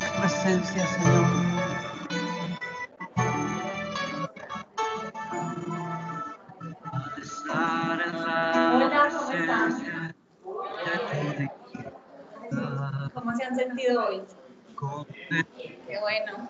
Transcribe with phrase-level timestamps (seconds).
[0.00, 1.26] tu presencia, Señor.
[7.20, 9.68] Estar en la Hola, ¿cómo están?
[9.68, 10.14] presencia
[10.84, 11.48] de ti,
[13.14, 14.22] ¿Cómo se han sentido hoy?
[15.28, 16.48] Qué bueno.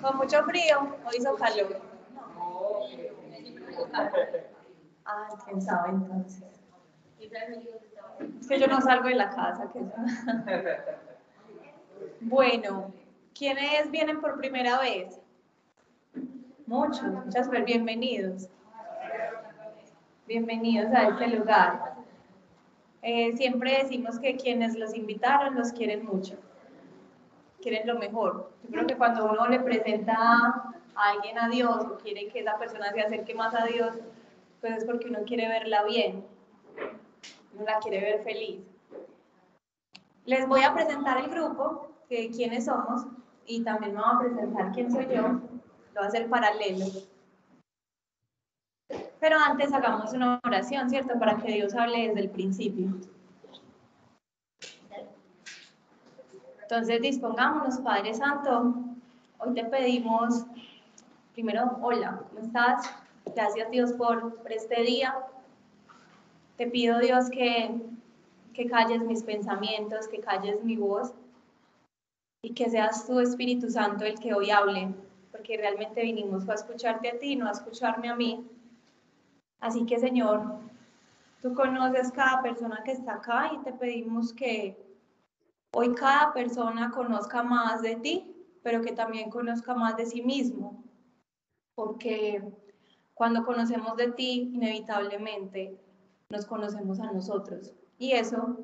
[0.00, 1.80] Con mucho frío, hoy hizo calor.
[5.04, 6.44] Ah, quién sabe entonces.
[8.40, 9.68] Es que yo no salgo de la casa.
[9.72, 11.11] que-
[12.20, 12.92] Bueno,
[13.34, 15.20] ¿quiénes vienen por primera vez?
[16.66, 18.48] Muchos, muchas ver bienvenidos.
[20.26, 21.94] Bienvenidos a este lugar.
[23.02, 26.36] Eh, siempre decimos que quienes los invitaron los quieren mucho,
[27.60, 28.52] quieren lo mejor.
[28.62, 32.56] Yo creo que cuando uno le presenta a alguien a Dios o quiere que esa
[32.58, 33.96] persona se acerque más a Dios,
[34.60, 36.24] pues es porque uno quiere verla bien,
[37.54, 38.60] uno la quiere ver feliz.
[40.24, 43.06] Les voy a presentar el grupo, que quiénes somos,
[43.46, 45.22] y también me voy a presentar quién soy yo.
[45.22, 45.40] Lo
[45.94, 46.84] voy a hacer paralelo.
[49.18, 51.18] Pero antes hagamos una oración, ¿cierto?
[51.18, 52.88] Para que Dios hable desde el principio.
[56.60, 58.74] Entonces dispongámonos, Padre Santo.
[59.38, 60.44] Hoy te pedimos,
[61.32, 62.94] primero, hola, ¿cómo estás?
[63.34, 65.16] Gracias Dios por, por este día.
[66.58, 67.74] Te pido Dios que,
[68.52, 71.14] que calles mis pensamientos, que calles mi voz
[72.42, 74.92] y que seas tu Espíritu Santo el que hoy hable,
[75.30, 78.44] porque realmente vinimos a escucharte a ti, no a escucharme a mí.
[79.60, 80.58] Así que Señor,
[81.40, 84.76] tú conoces cada persona que está acá y te pedimos que
[85.72, 88.34] hoy cada persona conozca más de ti,
[88.64, 90.82] pero que también conozca más de sí mismo,
[91.76, 92.42] porque
[93.14, 95.78] cuando conocemos de ti, inevitablemente
[96.28, 97.72] nos conocemos a nosotros.
[97.98, 98.58] Y eso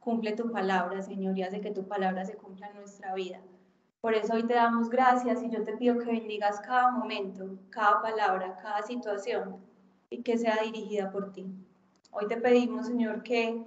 [0.00, 3.40] cumple tu palabra, Señor, y hace que tu palabra se cumpla en nuestra vida.
[4.00, 8.00] Por eso hoy te damos gracias y yo te pido que bendigas cada momento, cada
[8.00, 9.58] palabra, cada situación
[10.08, 11.46] y que sea dirigida por ti.
[12.10, 13.62] Hoy te pedimos, Señor, que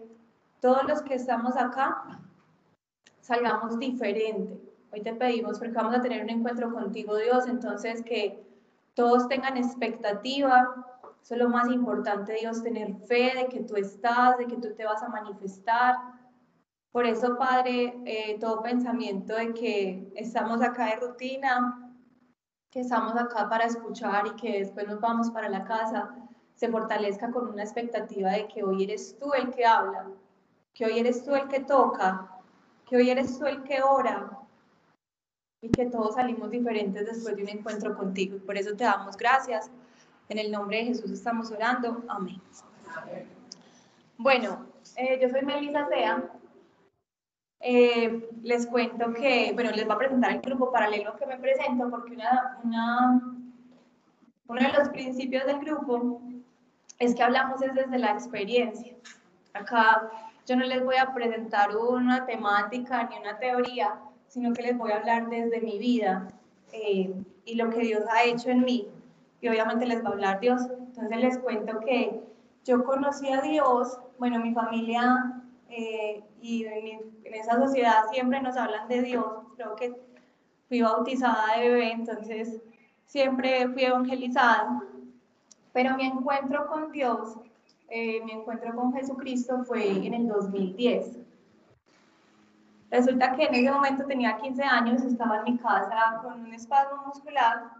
[0.59, 2.19] todos los que estamos acá
[3.21, 4.59] salgamos diferente.
[4.91, 8.43] Hoy te pedimos porque vamos a tener un encuentro contigo, Dios, entonces que
[8.95, 10.73] todos tengan expectativa.
[11.21, 14.73] Eso es lo más importante, Dios, tener fe de que tú estás, de que tú
[14.75, 15.95] te vas a manifestar.
[16.93, 21.91] Por eso, Padre, eh, todo pensamiento de que estamos acá de rutina,
[22.69, 26.15] que estamos acá para escuchar y que después nos vamos para la casa,
[26.53, 30.05] se fortalezca con una expectativa de que hoy eres tú el que habla,
[30.75, 32.29] que hoy eres tú el que toca,
[32.85, 34.29] que hoy eres tú el que ora
[35.61, 38.37] y que todos salimos diferentes después de un encuentro contigo.
[38.45, 39.71] Por eso te damos gracias.
[40.29, 42.03] En el nombre de Jesús estamos orando.
[42.07, 42.39] Amén.
[44.15, 46.29] Bueno, eh, yo soy Melissa Sea.
[47.65, 51.89] Eh, les cuento que, bueno, les voy a presentar el grupo paralelo que me presento
[51.89, 53.21] porque una, una,
[54.47, 56.21] uno de los principios del grupo
[56.99, 58.93] es que hablamos es desde la experiencia.
[59.53, 60.09] Acá
[60.45, 63.95] yo no les voy a presentar una temática ni una teoría,
[64.27, 66.27] sino que les voy a hablar desde mi vida
[66.73, 67.13] eh,
[67.45, 68.89] y lo que Dios ha hecho en mí.
[69.39, 70.61] Y obviamente les va a hablar Dios.
[70.69, 72.21] Entonces les cuento que
[72.65, 75.42] yo conocí a Dios, bueno, mi familia
[75.75, 79.25] eh, y en, esa sociedad siempre nos hablan de Dios.
[79.55, 79.95] Creo que
[80.67, 82.61] fui bautizada de bebé, entonces
[83.05, 84.83] siempre fui evangelizada.
[85.71, 87.37] Pero mi encuentro con Dios,
[87.89, 91.17] eh, mi encuentro con Jesucristo fue en el 2010.
[92.91, 97.07] Resulta que en ese momento tenía 15 años, estaba en mi casa con un espasmo
[97.07, 97.71] muscular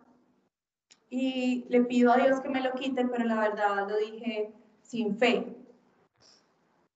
[1.12, 4.52] y le pido a Dios que me lo quite, pero la verdad lo dije
[4.82, 5.53] sin fe.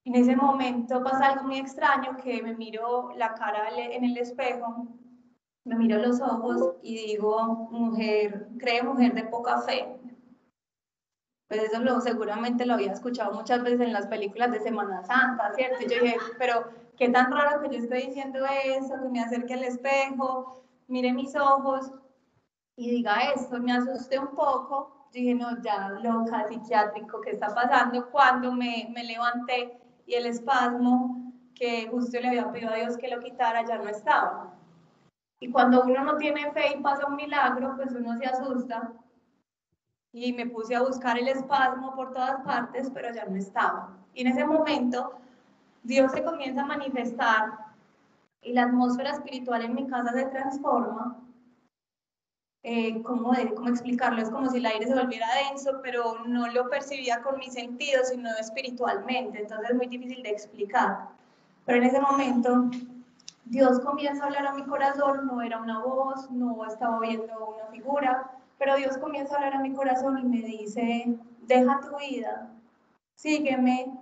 [0.08, 4.86] En ese momento pasa algo muy extraño que me miro la cara en el espejo,
[5.64, 9.86] me miro los ojos y digo, mujer, cree mujer de poca fe.
[11.46, 15.52] Pues eso lo, seguramente lo había escuchado muchas veces en las películas de Semana Santa,
[15.52, 15.82] ¿cierto?
[15.82, 16.64] Yo dije, pero
[16.96, 21.36] qué tan raro que yo estoy diciendo eso, que me acerque al espejo, mire mis
[21.36, 21.92] ojos
[22.76, 25.10] y diga esto, me asusté un poco.
[25.12, 28.10] Dije, no, ya loca, psiquiátrico, ¿qué está pasando?
[28.10, 29.78] Cuando me, me levanté
[30.08, 33.88] y el espasmo que justo le había pedido a Dios que lo quitara ya no
[33.90, 34.54] estaba.
[35.38, 38.92] Y cuando uno no tiene fe y pasa un milagro, pues uno se asusta.
[40.12, 43.98] Y me puse a buscar el espasmo por todas partes, pero ya no estaba.
[44.14, 45.12] Y en ese momento,
[45.82, 47.58] Dios se comienza a manifestar
[48.40, 51.18] y la atmósfera espiritual en mi casa se transforma.
[52.64, 54.20] Eh, ¿cómo, de, ¿Cómo explicarlo?
[54.20, 58.08] Es como si el aire se volviera denso, pero no lo percibía con mis sentidos,
[58.08, 59.40] sino espiritualmente.
[59.40, 61.08] Entonces es muy difícil de explicar.
[61.64, 62.70] Pero en ese momento
[63.44, 67.66] Dios comienza a hablar a mi corazón, no era una voz, no estaba viendo una
[67.70, 71.16] figura, pero Dios comienza a hablar a mi corazón y me dice,
[71.46, 72.50] deja tu vida,
[73.14, 73.98] sígueme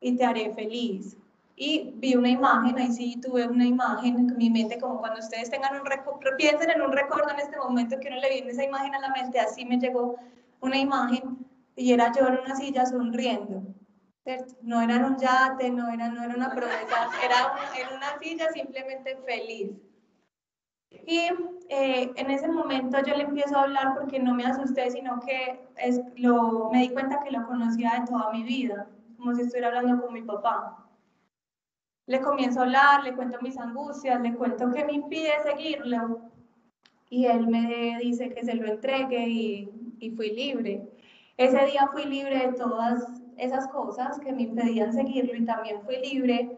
[0.00, 1.16] y te haré feliz.
[1.64, 5.48] Y vi una imagen, ahí sí tuve una imagen en mi mente, como cuando ustedes
[5.48, 8.64] tengan un recuerdo, piensen en un recuerdo en este momento que uno le viene esa
[8.64, 10.16] imagen a la mente, así me llegó
[10.60, 13.62] una imagen y era yo en una silla sonriendo.
[14.24, 14.56] ¿cierto?
[14.62, 18.50] No era en un yate, no era, no era una promesa, era en una silla
[18.52, 19.70] simplemente feliz.
[20.90, 21.28] Y
[21.68, 25.60] eh, en ese momento yo le empiezo a hablar porque no me asusté, sino que
[25.76, 29.68] es, lo, me di cuenta que lo conocía de toda mi vida, como si estuviera
[29.68, 30.81] hablando con mi papá.
[32.06, 36.20] Le comienzo a hablar, le cuento mis angustias, le cuento qué me impide seguirlo.
[37.10, 40.82] Y él me dice que se lo entregue y, y fui libre.
[41.36, 43.04] Ese día fui libre de todas
[43.36, 46.56] esas cosas que me impedían seguirlo y también fui libre.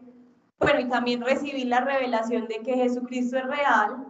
[0.59, 4.05] Bueno, y también recibí la revelación de que Jesucristo es real,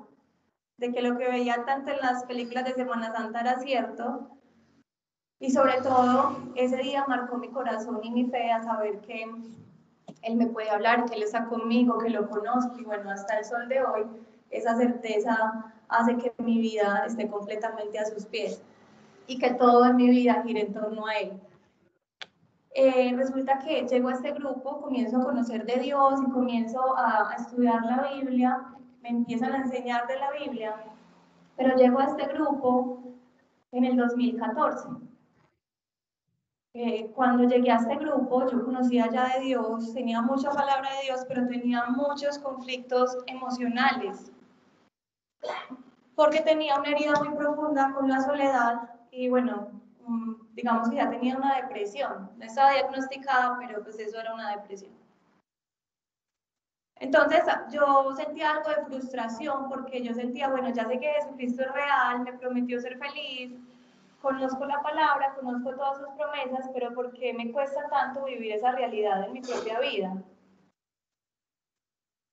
[0.78, 4.30] de que lo que veía tanto en las películas de Semana Santa era cierto.
[5.40, 9.26] Y sobre todo, ese día marcó mi corazón y mi fe a saber que
[10.22, 12.78] Él me puede hablar, que Él está conmigo, que lo conozco.
[12.80, 14.04] Y bueno, hasta el sol de hoy,
[14.50, 18.62] esa certeza hace que mi vida esté completamente a sus pies
[19.28, 21.32] y que todo en mi vida gire en torno a Él.
[22.78, 27.30] Eh, resulta que llego a este grupo, comienzo a conocer de Dios y comienzo a,
[27.32, 28.76] a estudiar la Biblia
[29.06, 30.76] me empiezan a enseñar de la Biblia,
[31.56, 33.04] pero llego a este grupo
[33.72, 34.88] en el 2014.
[36.78, 41.04] Eh, cuando llegué a este grupo, yo conocía ya de Dios, tenía mucha palabra de
[41.06, 44.30] Dios, pero tenía muchos conflictos emocionales,
[46.16, 49.70] porque tenía una herida muy profunda con la soledad y bueno,
[50.06, 52.30] mm, digamos que ya tenía una depresión.
[52.36, 54.92] No estaba diagnosticada, pero pues eso era una depresión.
[56.98, 61.72] Entonces yo sentía algo de frustración porque yo sentía, bueno, ya sé que Jesucristo es
[61.72, 63.54] real, me prometió ser feliz,
[64.26, 68.72] conozco la palabra, conozco todas sus promesas, pero ¿por qué me cuesta tanto vivir esa
[68.72, 70.16] realidad en mi propia vida?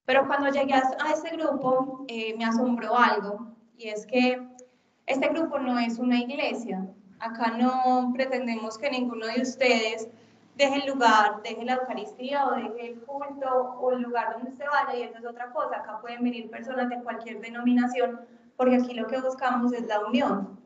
[0.07, 3.47] Pero cuando llegué a este grupo eh, me asombró algo
[3.77, 4.43] y es que
[5.07, 6.89] este grupo no es una iglesia.
[7.21, 10.09] Acá no pretendemos que ninguno de ustedes
[10.57, 14.65] deje el lugar, deje la Eucaristía o deje el culto o el lugar donde se
[14.67, 15.77] vaya y eso es otra cosa.
[15.77, 18.21] Acá pueden venir personas de cualquier denominación
[18.57, 20.62] porque aquí lo que buscamos es la unión.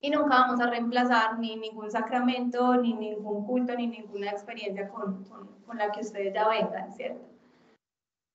[0.00, 5.24] Y nunca vamos a reemplazar ni ningún sacramento, ni ningún culto, ni ninguna experiencia con,
[5.24, 7.26] con, con la que ustedes ya vengan, ¿cierto?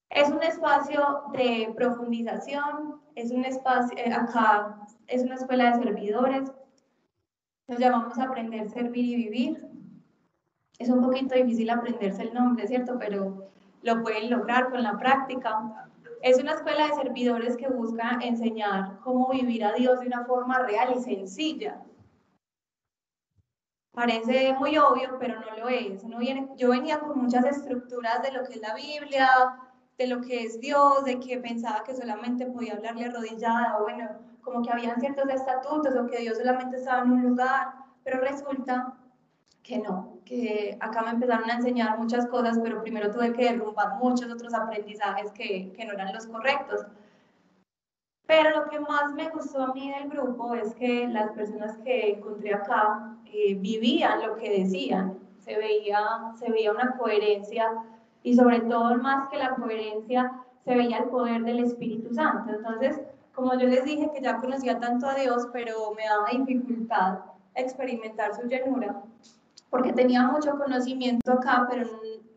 [0.09, 4.77] Es un espacio de profundización, es un espacio, eh, acá
[5.07, 6.51] es una escuela de servidores,
[7.67, 9.71] nos llamamos Aprender, Servir y Vivir,
[10.79, 12.97] es un poquito difícil aprenderse el nombre, ¿cierto?
[12.99, 13.49] Pero
[13.83, 15.89] lo pueden lograr con la práctica.
[16.21, 20.59] Es una escuela de servidores que busca enseñar cómo vivir a Dios de una forma
[20.59, 21.81] real y sencilla.
[23.91, 26.03] Parece muy obvio, pero no lo es.
[26.57, 29.29] yo venía con muchas estructuras de lo que es la Biblia,
[29.97, 34.09] de lo que es Dios, de que pensaba que solamente podía hablarle arrodillada, o bueno,
[34.41, 37.73] como que habían ciertos estatutos o que Dios solamente estaba en un lugar,
[38.03, 38.93] pero resulta
[39.63, 43.97] que no, que acá me empezaron a enseñar muchas cosas, pero primero tuve que derrumbar
[43.99, 46.85] muchos otros aprendizajes que, que no eran los correctos.
[48.25, 52.11] Pero lo que más me gustó a mí del grupo es que las personas que
[52.11, 55.99] encontré acá eh, vivían lo que decían, se veía,
[56.39, 57.67] se veía una coherencia
[58.23, 60.31] y sobre todo más que la coherencia,
[60.63, 62.53] se veía el poder del Espíritu Santo.
[62.53, 63.01] Entonces,
[63.33, 67.19] como yo les dije que ya conocía tanto a Dios, pero me daba dificultad
[67.55, 69.01] experimentar su llenura,
[69.71, 71.89] porque tenía mucho conocimiento acá, pero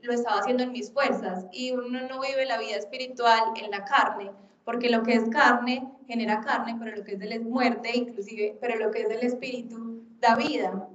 [0.03, 1.45] lo estaba haciendo en mis fuerzas.
[1.53, 4.31] Y uno no vive la vida espiritual en la carne,
[4.65, 8.79] porque lo que es carne genera carne, pero lo que es del muerte, inclusive, pero
[8.79, 10.89] lo que es del espíritu da vida.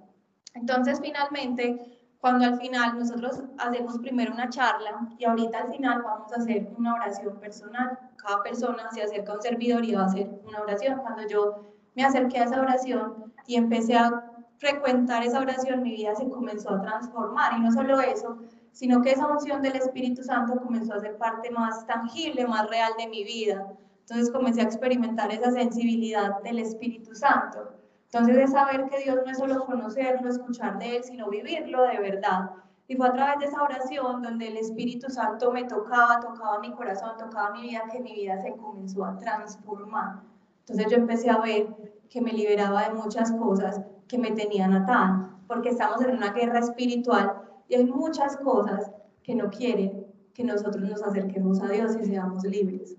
[0.54, 6.32] Entonces, finalmente, cuando al final nosotros hacemos primero una charla y ahorita al final vamos
[6.32, 8.00] a hacer una oración personal.
[8.16, 11.00] Cada persona se acerca a un servidor y va a hacer una oración.
[11.00, 11.66] Cuando yo
[11.96, 14.29] me acerqué a esa oración y empecé a
[14.60, 17.58] frecuentar esa oración, mi vida se comenzó a transformar.
[17.58, 18.38] Y no solo eso,
[18.72, 22.92] sino que esa unción del Espíritu Santo comenzó a ser parte más tangible, más real
[22.98, 23.66] de mi vida.
[24.02, 27.74] Entonces comencé a experimentar esa sensibilidad del Espíritu Santo.
[28.12, 32.00] Entonces es saber que Dios no es solo conocerlo, escuchar de Él, sino vivirlo de
[32.00, 32.52] verdad.
[32.88, 36.72] Y fue a través de esa oración donde el Espíritu Santo me tocaba, tocaba mi
[36.72, 40.22] corazón, tocaba mi vida, que mi vida se comenzó a transformar.
[40.62, 41.68] Entonces yo empecé a ver
[42.10, 46.60] que me liberaba de muchas cosas que me tenían atada, porque estamos en una guerra
[46.60, 47.34] espiritual
[47.68, 48.92] y hay muchas cosas
[49.24, 52.96] que no quieren que nosotros nos acerquemos a Dios y seamos libres.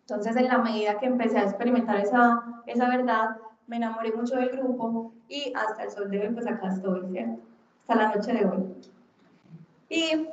[0.00, 4.50] Entonces, en la medida que empecé a experimentar esa, esa verdad, me enamoré mucho del
[4.50, 7.40] grupo y hasta el sol de hoy, pues acá estoy, ¿cierto?
[7.80, 8.64] Hasta la noche de hoy.
[9.88, 10.28] Y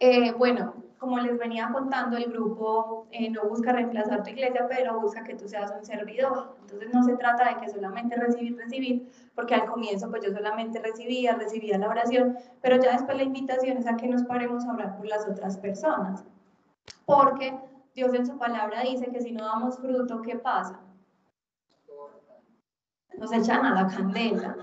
[0.00, 5.00] eh, bueno, como les venía contando, el grupo eh, no busca reemplazar tu iglesia, pero
[5.00, 6.56] busca que tú seas un servidor.
[6.62, 10.80] Entonces no se trata de que solamente recibir, recibir, porque al comienzo pues yo solamente
[10.80, 14.72] recibía, recibía la oración, pero ya después la invitación es a que nos paremos a
[14.72, 16.24] orar por las otras personas.
[17.04, 17.58] Porque
[17.94, 20.80] Dios en su palabra dice que si no damos fruto, ¿qué pasa?
[23.18, 24.56] Nos echan a la candela.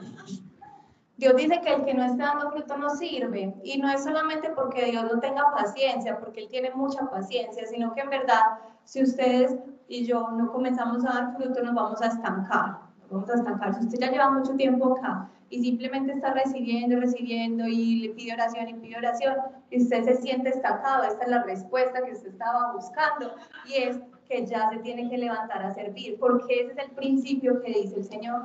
[1.17, 3.53] Dios dice que el que no está dando fruto no sirve.
[3.63, 7.93] Y no es solamente porque Dios no tenga paciencia, porque Él tiene mucha paciencia, sino
[7.93, 8.41] que en verdad,
[8.83, 9.55] si ustedes
[9.87, 12.79] y yo no comenzamos a dar fruto, nos vamos a estancar.
[13.01, 13.73] Nos vamos a estancar.
[13.75, 18.33] Si usted ya lleva mucho tiempo acá y simplemente está recibiendo, recibiendo y le pide
[18.33, 19.35] oración y pide oración,
[19.69, 23.35] y usted se siente estancado, esta es la respuesta que usted estaba buscando.
[23.67, 27.61] Y es que ya se tiene que levantar a servir, porque ese es el principio
[27.61, 28.41] que dice el Señor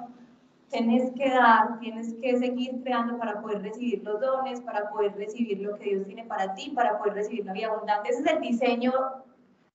[0.71, 5.61] tienes que dar, tienes que seguir creando para poder recibir los dones, para poder recibir
[5.61, 8.11] lo que Dios tiene para ti, para poder recibir la vida abundante.
[8.11, 8.93] Ese es el diseño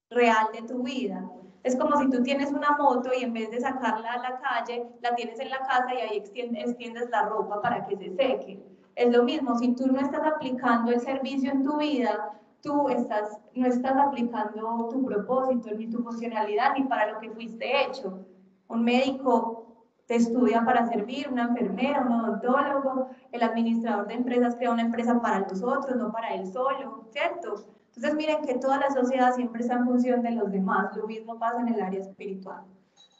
[0.10, 1.30] real de tu vida.
[1.64, 4.86] Es como si tú tienes una moto y en vez de sacarla a la calle,
[5.02, 8.62] la tienes en la casa y ahí extiendes la ropa para que se seque.
[8.96, 13.40] Es lo mismo, si tú no estás aplicando el servicio en tu vida, tú estás,
[13.56, 18.20] no estás aplicando tu propósito, ni tu funcionalidad, ni para lo que fuiste hecho.
[18.68, 19.73] Un médico
[20.08, 25.22] te estudia para servir, una enfermera, un odontólogo, el administrador de empresas crea una empresa
[25.22, 27.56] para los otros, no para él solo, ¿cierto?
[27.96, 31.38] Entonces miren que toda la sociedad siempre está en función de los demás, lo mismo
[31.40, 32.64] pasa en el área espiritual.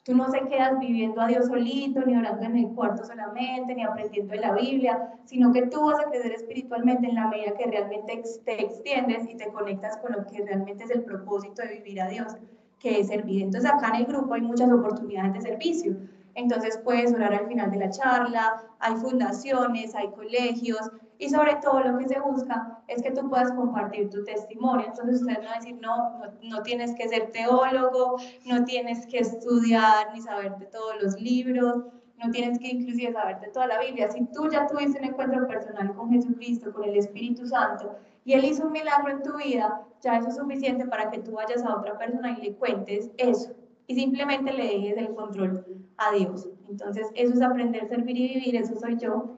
[0.04, 3.84] Tú no se quedas viviendo a Dios solito, ni orando en el cuarto solamente, ni
[3.84, 7.68] aprendiendo de la Biblia, sino que tú vas a crecer espiritualmente en la medida que
[7.68, 12.02] realmente te extiendes y te conectas con lo que realmente es el propósito de vivir
[12.02, 12.36] a Dios,
[12.80, 13.44] que es servir.
[13.44, 15.96] Entonces acá en el grupo hay muchas oportunidades de servicio.
[16.36, 21.80] Entonces puedes orar al final de la charla, hay fundaciones, hay colegios y sobre todo
[21.82, 24.88] lo que se busca es que tú puedas compartir tu testimonio.
[24.88, 29.20] Entonces ustedes no van a decir, no, no, tienes que ser teólogo, no tienes que
[29.20, 31.86] estudiar ni saberte todos los libros,
[32.18, 34.10] no tienes que inclusive saberte toda la Biblia.
[34.10, 38.46] Si tú ya tuviste un encuentro personal con Jesucristo, con el Espíritu Santo, y Él
[38.46, 41.76] hizo un milagro en tu vida, ya eso es suficiente para que tú vayas a
[41.76, 43.54] otra persona y le cuentes eso
[43.88, 45.66] y simplemente le dejes el control
[45.98, 46.48] a Dios.
[46.70, 49.38] Entonces, eso es aprender, servir y vivir, eso soy yo.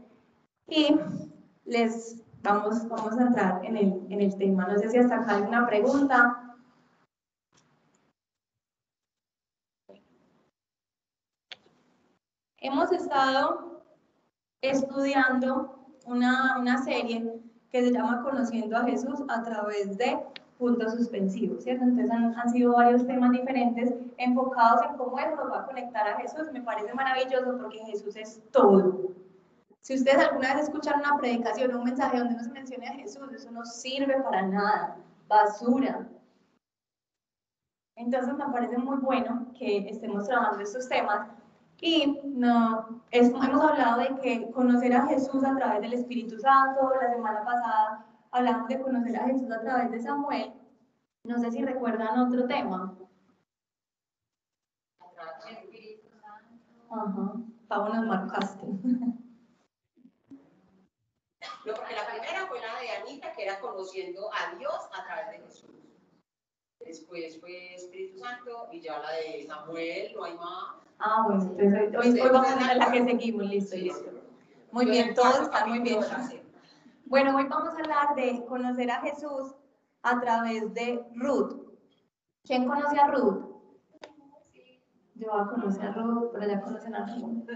[0.67, 0.95] Y
[1.65, 4.67] les vamos, vamos a entrar en el, en el tema.
[4.67, 6.41] No sé si hasta acá hay una pregunta.
[12.57, 13.83] Hemos estado
[14.61, 17.31] estudiando una, una serie
[17.69, 20.17] que se llama Conociendo a Jesús a través de
[20.57, 21.83] puntos suspensivos, ¿cierto?
[21.83, 26.51] Entonces han, sido varios temas diferentes enfocados en cómo nos va a conectar a Jesús.
[26.51, 29.11] Me parece maravilloso porque Jesús es todo.
[29.81, 32.93] Si ustedes alguna vez escuchan una predicación o un mensaje donde no se mencione a
[32.93, 34.97] Jesús, eso no sirve para nada,
[35.27, 36.07] basura.
[37.95, 41.29] Entonces me parece muy bueno que estemos trabajando estos temas
[41.81, 47.13] y no, hemos hablado de que conocer a Jesús a través del Espíritu Santo, la
[47.13, 50.53] semana pasada hablamos de conocer a Jesús a través de Samuel.
[51.23, 52.95] No sé si recuerdan otro tema.
[56.91, 57.33] Ajá,
[57.67, 58.65] Pablo nos marcaste.
[61.65, 65.31] No, porque la primera fue la de Anita, que era conociendo a Dios a través
[65.31, 65.71] de Jesús.
[66.79, 70.75] Después fue Espíritu Santo y ya la de Samuel, no hay más.
[70.99, 74.11] Ah, bueno, entonces hoy, hoy vamos a la que seguimos, listo, listo.
[74.71, 75.99] Muy bien, todos están muy bien.
[77.07, 79.53] Bueno, hoy vamos a hablar de conocer a Jesús
[80.01, 81.53] a través de Ruth.
[82.43, 83.45] ¿Quién conoce a Ruth?
[85.13, 87.47] Yo voy a conocer a Ruth, pero ya conocen a Ruth.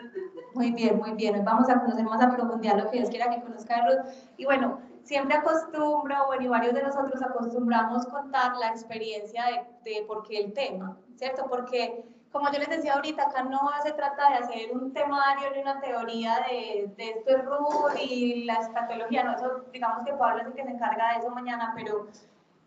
[0.54, 1.34] Muy bien, muy bien.
[1.34, 4.14] Hoy vamos a conocer más a profundidad lo que Dios quiera que conozca a Ruth.
[4.38, 9.46] Y bueno, siempre acostumbro, bueno, y varios de nosotros acostumbramos contar la experiencia
[9.84, 11.48] de, de por qué el tema, ¿cierto?
[11.50, 15.62] Porque como yo les decía ahorita, acá no se trata de hacer un temario ni
[15.62, 20.42] una teoría de, de esto es Ruth y la escatología, no, eso digamos que Pablo
[20.42, 22.08] es el que se encarga de eso mañana, pero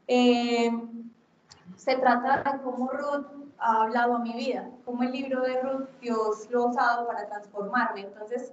[0.09, 0.71] eh,
[1.77, 3.27] se trata de cómo Ruth
[3.59, 7.29] ha hablado a mi vida, cómo el libro de Ruth Dios lo ha usado para
[7.29, 8.01] transformarme.
[8.01, 8.53] Entonces,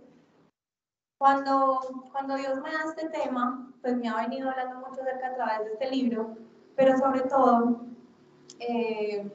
[1.17, 1.79] cuando,
[2.11, 5.65] cuando Dios me da este tema, pues me ha venido hablando mucho acerca a través
[5.65, 6.35] de este libro,
[6.75, 7.81] pero sobre todo...
[8.59, 9.27] Eh,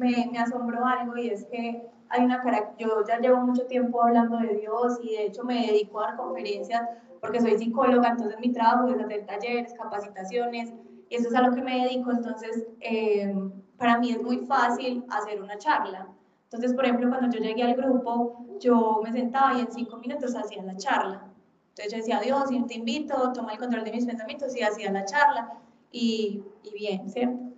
[0.00, 4.02] me, me asombró algo y es que hay una cara, yo ya llevo mucho tiempo
[4.02, 6.82] hablando de Dios y de hecho me dedico a dar conferencias
[7.20, 10.72] porque soy psicóloga, entonces mi trabajo es hacer talleres, capacitaciones
[11.08, 13.32] y eso es a lo que me dedico, entonces eh,
[13.76, 16.08] para mí es muy fácil hacer una charla.
[16.44, 20.34] Entonces, por ejemplo, cuando yo llegué al grupo, yo me sentaba y en cinco minutos
[20.34, 21.26] hacía la charla.
[21.68, 25.04] Entonces yo decía, Dios, te invito, toma el control de mis pensamientos y hacía la
[25.04, 25.52] charla
[25.92, 27.49] y, y bien, ¿cierto?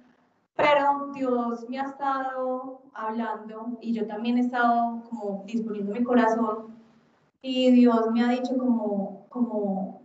[0.56, 6.76] Pero Dios me ha estado hablando y yo también he estado como disponiendo mi corazón
[7.40, 10.02] y Dios me ha dicho como, como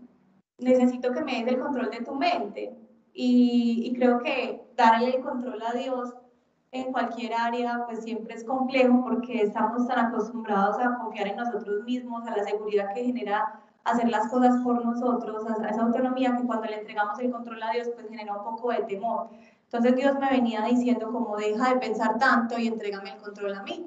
[0.58, 2.78] necesito que me des el control de tu mente
[3.14, 6.16] y, y creo que darle el control a Dios
[6.72, 11.84] en cualquier área pues siempre es complejo porque estamos tan acostumbrados a confiar en nosotros
[11.84, 16.46] mismos, a la seguridad que genera hacer las cosas por nosotros, a esa autonomía que
[16.46, 19.30] cuando le entregamos el control a Dios pues genera un poco de temor.
[19.68, 23.64] Entonces Dios me venía diciendo como deja de pensar tanto y entrégame el control a
[23.64, 23.86] mí.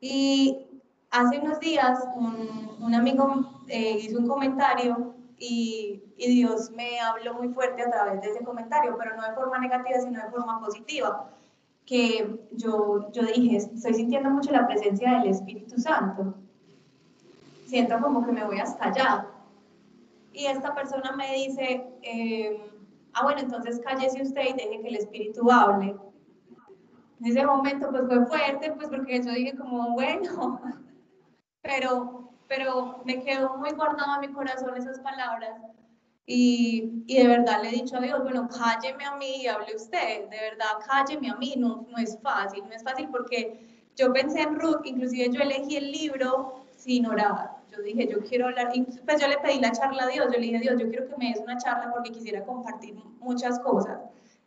[0.00, 0.66] Y
[1.10, 7.34] hace unos días un, un amigo eh, hizo un comentario y, y, Dios me habló
[7.34, 10.60] muy fuerte a través de ese comentario, pero no de forma negativa, sino de forma
[10.60, 11.30] positiva.
[11.84, 16.34] Que yo, yo dije, estoy sintiendo mucho la presencia del Espíritu Santo.
[17.66, 19.26] Siento como que me voy hasta allá.
[20.32, 22.75] Y esta persona me dice, eh,
[23.16, 25.96] ah, bueno, entonces cállese usted y deje que el Espíritu hable.
[27.20, 30.60] En ese momento pues fue fuerte, pues porque yo dije como, bueno,
[31.62, 35.52] pero, pero me quedó muy guardado en mi corazón esas palabras.
[36.26, 39.76] Y, y, de verdad le he dicho a Dios, bueno, cálleme a mí y hable
[39.76, 43.60] usted, de verdad, cálleme a mí, no, no es fácil, no es fácil porque
[43.94, 48.46] yo pensé en Ruth, inclusive yo elegí el libro sin orar, yo dije, yo quiero
[48.46, 50.88] hablar, y pues yo le pedí la charla a Dios, yo le dije, Dios, yo
[50.88, 53.98] quiero que me des una charla porque quisiera compartir muchas cosas.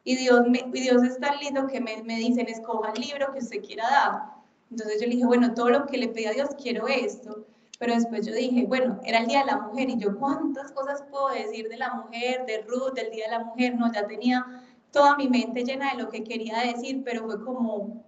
[0.03, 3.31] Y Dios, me, y Dios es tan lindo que me, me dicen, escoja el libro
[3.31, 4.39] que usted quiera dar.
[4.71, 7.45] Entonces yo le dije, bueno, todo lo que le pedí a Dios, quiero esto.
[7.79, 11.03] Pero después yo dije, bueno, era el Día de la Mujer y yo cuántas cosas
[11.09, 13.75] puedo decir de la mujer, de Ruth, del Día de la Mujer.
[13.75, 14.45] No, ya tenía
[14.91, 18.03] toda mi mente llena de lo que quería decir, pero fue como,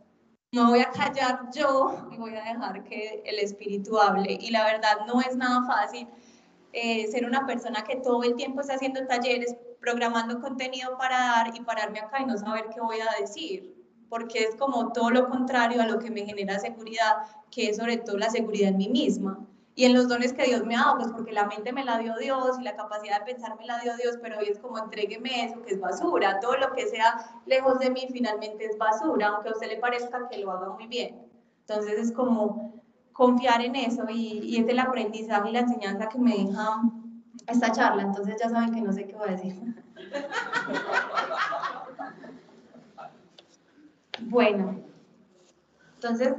[0.52, 4.38] no voy a callar yo voy a dejar que el espíritu hable.
[4.40, 6.08] Y la verdad no es nada fácil
[6.74, 11.56] eh, ser una persona que todo el tiempo está haciendo talleres, programando contenido para dar
[11.56, 13.74] y pararme acá y no saber qué voy a decir,
[14.10, 17.18] porque es como todo lo contrario a lo que me genera seguridad,
[17.50, 20.66] que es sobre todo la seguridad en mí misma y en los dones que Dios
[20.66, 23.34] me ha dado, pues porque la mente me la dio Dios y la capacidad de
[23.34, 26.58] pensar me la dio Dios, pero hoy es como entrégueme eso que es basura, todo
[26.58, 30.40] lo que sea lejos de mí finalmente es basura, aunque a usted le parezca que
[30.40, 31.28] lo haga muy bien.
[31.62, 32.82] Entonces es como
[33.14, 36.82] confiar en eso y, y es el aprendizaje y la enseñanza que me deja
[37.48, 39.56] esta charla, entonces ya saben que no sé qué voy a decir.
[44.22, 44.82] bueno,
[45.96, 46.34] entonces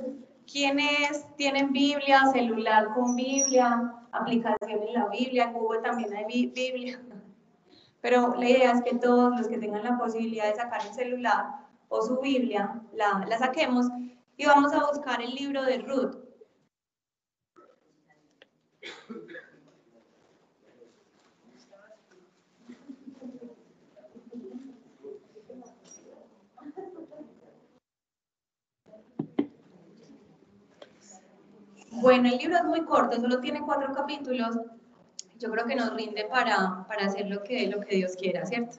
[0.53, 7.01] ¿Quiénes tienen Biblia, celular con Biblia, aplicación en la Biblia, en Google también hay Biblia?
[8.03, 11.47] Pero la idea es que todos los que tengan la posibilidad de sacar el celular
[11.88, 13.87] o su Biblia, la, la saquemos
[14.37, 16.17] y vamos a buscar el libro de Ruth.
[32.03, 34.59] Bueno, el libro es muy corto, solo tiene cuatro capítulos.
[35.38, 38.79] Yo creo que nos rinde para, para hacer lo que, lo que Dios quiera, ¿cierto?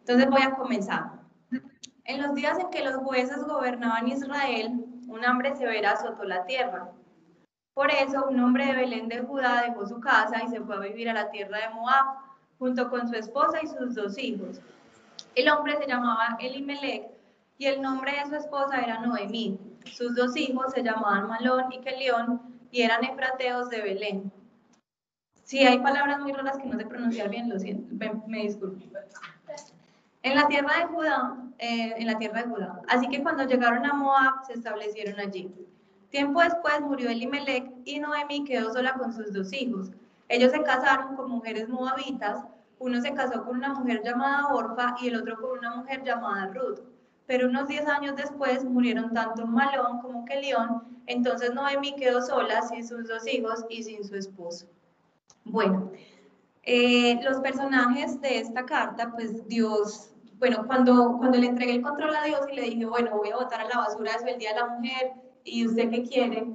[0.00, 1.12] Entonces voy a comenzar.
[2.04, 6.90] En los días en que los jueces gobernaban Israel, un hambre severa azotó la tierra.
[7.74, 10.80] Por eso, un hombre de Belén de Judá dejó su casa y se fue a
[10.80, 12.06] vivir a la tierra de Moab,
[12.58, 14.60] junto con su esposa y sus dos hijos.
[15.36, 17.04] El hombre se llamaba Elimelech
[17.56, 19.60] y el nombre de su esposa era Noemí.
[19.90, 22.40] Sus dos hijos se llamaban Malón y Kelión
[22.70, 24.32] y eran efrateos de Belén.
[25.44, 27.94] Si hay palabras muy raras que no sé pronunciar bien, lo siento,
[28.26, 28.78] me, disculpo.
[30.22, 32.80] En la tierra de Judá, eh, en la tierra de Judá.
[32.88, 35.52] Así que cuando llegaron a Moab, se establecieron allí.
[36.10, 39.90] Tiempo después murió Elimelech y Noemi quedó sola con sus dos hijos.
[40.28, 42.44] Ellos se casaron con mujeres moabitas.
[42.78, 46.46] Uno se casó con una mujer llamada Orfa y el otro con una mujer llamada
[46.54, 46.91] Ruth
[47.32, 52.86] pero unos 10 años después murieron tanto Malón como Kelión, entonces Noemi quedó sola sin
[52.86, 54.66] sus dos hijos y sin su esposo.
[55.46, 55.90] Bueno,
[56.62, 62.14] eh, los personajes de esta carta, pues Dios, bueno, cuando, cuando le entregué el control
[62.14, 64.52] a Dios y le dije, bueno, voy a votar a la basura eso el Día
[64.52, 66.46] de la Mujer, y usted qué quiere,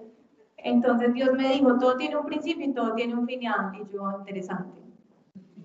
[0.57, 4.11] entonces Dios me dijo, todo tiene un principio y todo tiene un final, y yo,
[4.19, 4.79] interesante.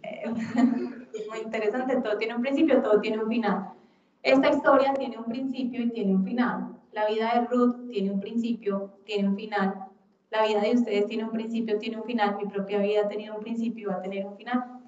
[0.05, 0.25] Eh,
[1.29, 3.75] muy interesante, todo tiene un principio, todo tiene un final.
[4.22, 6.76] Esta historia tiene un principio y tiene un final.
[6.92, 9.88] La vida de Ruth tiene un principio, tiene un final.
[10.30, 12.37] La vida de ustedes tiene un principio, tiene un final.
[12.37, 14.80] Mi propia vida ha tenido un principio y va a tener un final.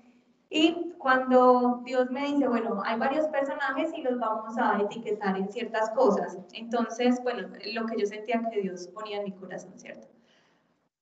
[0.50, 5.50] Y cuando Dios me dice, bueno, hay varios personajes y los vamos a etiquetar en
[5.50, 6.38] ciertas cosas.
[6.52, 10.06] Entonces, bueno, lo que yo sentía que Dios ponía en mi corazón, ¿cierto?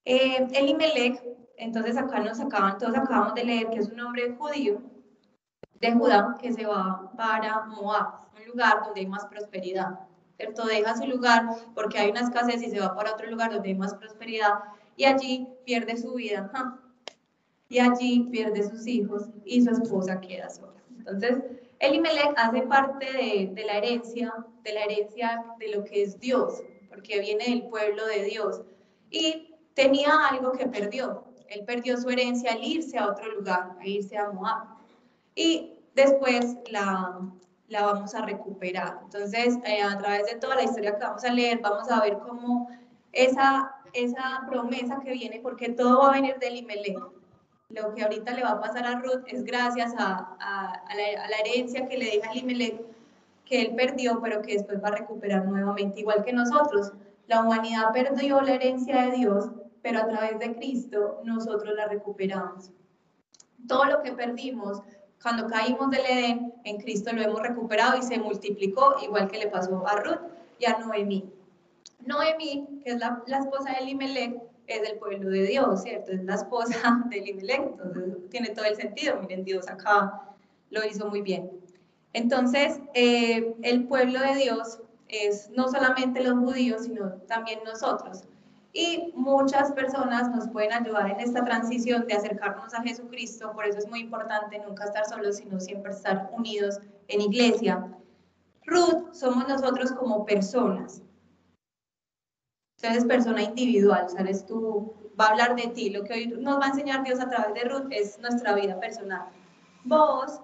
[0.07, 1.23] Eh, Elimelech,
[1.59, 4.81] entonces acá nos acaban, todos acabamos de leer que es un hombre judío,
[5.83, 9.99] de Judá, que se va para Moab, un lugar donde hay más prosperidad,
[10.37, 10.65] ¿cierto?
[10.65, 13.75] Deja su lugar porque hay una escasez y se va para otro lugar donde hay
[13.75, 14.61] más prosperidad
[14.97, 16.51] y allí pierde su vida.
[17.69, 20.75] Y allí pierde sus hijos y su esposa queda sola.
[20.99, 21.39] Entonces,
[21.81, 26.63] Elimelech hace parte de, de la herencia, de la herencia de lo que es Dios,
[26.91, 28.61] porque viene del pueblo de Dios.
[29.11, 31.25] Y tenía algo que perdió.
[31.49, 34.83] Él perdió su herencia al irse a otro lugar, a irse a Moab.
[35.35, 37.21] Y después la,
[37.69, 39.01] la vamos a recuperar.
[39.05, 42.19] Entonces, eh, a través de toda la historia que vamos a leer, vamos a ver
[42.19, 42.69] cómo
[43.13, 46.99] esa, esa promesa que viene, porque todo va a venir del Elimelech.
[47.71, 51.25] Lo que ahorita le va a pasar a Ruth es gracias a, a, a, la,
[51.25, 52.83] a la, herencia que le deja Elimelech,
[53.47, 56.93] que él perdió, pero que después va a recuperar nuevamente, igual que nosotros.
[57.27, 59.51] La humanidad perdió la herencia de Dios,
[59.81, 62.71] pero a través de Cristo nosotros la recuperamos.
[63.67, 64.83] Todo lo que perdimos
[65.23, 69.49] cuando caímos del Edén, en Cristo lo hemos recuperado y se multiplicó, igual que le
[69.49, 70.21] pasó a Ruth
[70.59, 71.31] y a Noemí.
[72.01, 76.13] Noemí, que es la, la esposa de Elimelech, es del pueblo de Dios, ¿cierto?
[76.13, 79.21] Es la esposa de Elimelech, entonces tiene todo el sentido.
[79.21, 80.23] Miren, Dios acá
[80.71, 81.51] lo hizo muy bien.
[82.13, 88.25] Entonces, eh, el pueblo de Dios es no solamente los judíos, sino también nosotros.
[88.73, 93.79] Y muchas personas nos pueden ayudar en esta transición de acercarnos a Jesucristo, por eso
[93.79, 97.87] es muy importante nunca estar solos, sino siempre estar unidos en iglesia.
[98.65, 101.03] Ruth somos nosotros como personas.
[102.79, 104.47] Entonces, persona individual, ¿sabes?
[104.47, 105.91] Tú, va a hablar de ti.
[105.91, 108.79] Lo que hoy nos va a enseñar Dios a través de Ruth es nuestra vida
[108.81, 109.29] personal.
[109.85, 110.41] Vos,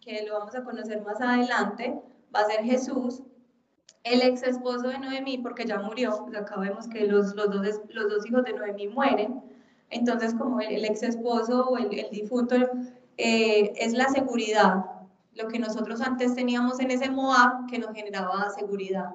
[0.00, 2.00] que lo vamos a conocer más adelante,
[2.34, 3.22] va a ser Jesús,
[4.04, 7.80] el ex esposo de Noemí, porque ya murió, pues acá vemos que los, los, dos,
[7.88, 9.42] los dos hijos de Noemí mueren,
[9.90, 12.56] entonces como el, el ex esposo o el, el difunto
[13.16, 14.84] eh, es la seguridad,
[15.34, 19.14] lo que nosotros antes teníamos en ese Moab que nos generaba seguridad.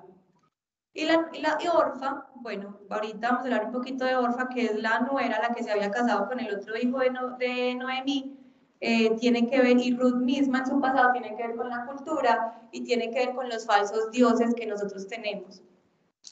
[0.94, 4.50] Y la, y la y Orfa, bueno, ahorita vamos a hablar un poquito de Orfa,
[4.50, 7.38] que es la nuera, la que se había casado con el otro hijo de, no,
[7.38, 8.36] de Noemí,
[8.80, 11.86] eh, tiene que ver, y Ruth misma en su pasado tiene que ver con la
[11.86, 15.62] cultura y tiene que ver con los falsos dioses que nosotros tenemos.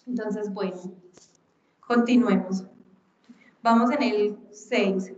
[0.05, 0.79] Entonces, bueno,
[1.79, 2.63] continuemos.
[3.63, 5.13] Vamos en el 6.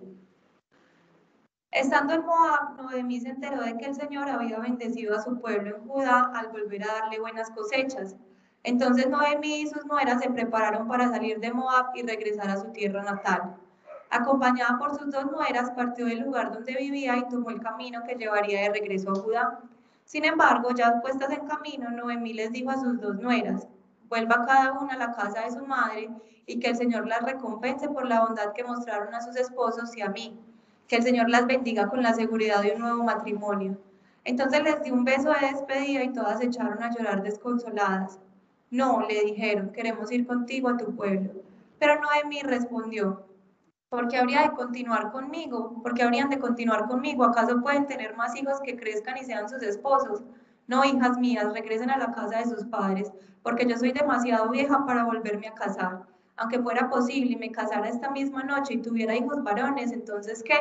[1.72, 5.76] Estando en Moab, Noemí se enteró de que el Señor había bendecido a su pueblo
[5.76, 8.16] en Judá al volver a darle buenas cosechas.
[8.64, 12.72] Entonces Noemí y sus nueras se prepararon para salir de Moab y regresar a su
[12.72, 13.58] tierra natal.
[14.10, 18.16] Acompañada por sus dos nueras, partió del lugar donde vivía y tomó el camino que
[18.16, 19.60] llevaría de regreso a Judá.
[20.06, 23.68] Sin embargo, ya puestas en camino, Noemí les dijo a sus dos nueras,
[24.08, 26.10] vuelva cada una a la casa de su madre
[26.46, 30.02] y que el Señor las recompense por la bondad que mostraron a sus esposos y
[30.02, 30.40] a mí.
[30.88, 33.78] Que el Señor las bendiga con la seguridad de un nuevo matrimonio.
[34.24, 38.20] Entonces les dio un beso de despedida y todas echaron a llorar desconsoladas.
[38.72, 41.32] No, le dijeron, queremos ir contigo a tu pueblo.
[41.80, 43.27] Pero Noemí respondió,
[43.90, 45.82] ¿por qué habría de continuar conmigo?
[45.82, 47.24] ¿Por qué habrían de continuar conmigo?
[47.24, 50.24] ¿Acaso pueden tener más hijos que crezcan y sean sus esposos?
[50.68, 54.86] No, hijas mías, regresen a la casa de sus padres, porque yo soy demasiado vieja
[54.86, 56.02] para volverme a casar.
[56.36, 60.60] Aunque fuera posible y me casara esta misma noche y tuviera hijos varones, entonces ¿qué?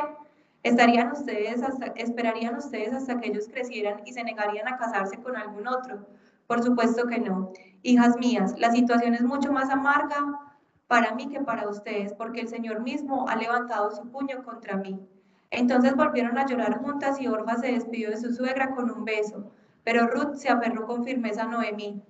[0.63, 1.61] ¿Estarían ustedes
[1.95, 6.07] esperarían ustedes hasta que ellos crecieran y se negarían a casarse con algún otro?
[6.47, 7.51] Por supuesto que no.
[7.83, 10.46] Hijas mías, la situación es mucho más amarga
[10.87, 14.99] para mí que para ustedes, porque el Señor mismo ha levantado su puño contra mí.
[15.51, 19.51] Entonces volvieron a llorar juntas y Orfa se despidió de su suegra con un beso,
[19.83, 22.01] pero Ruth se aferró con firmeza a Noemí.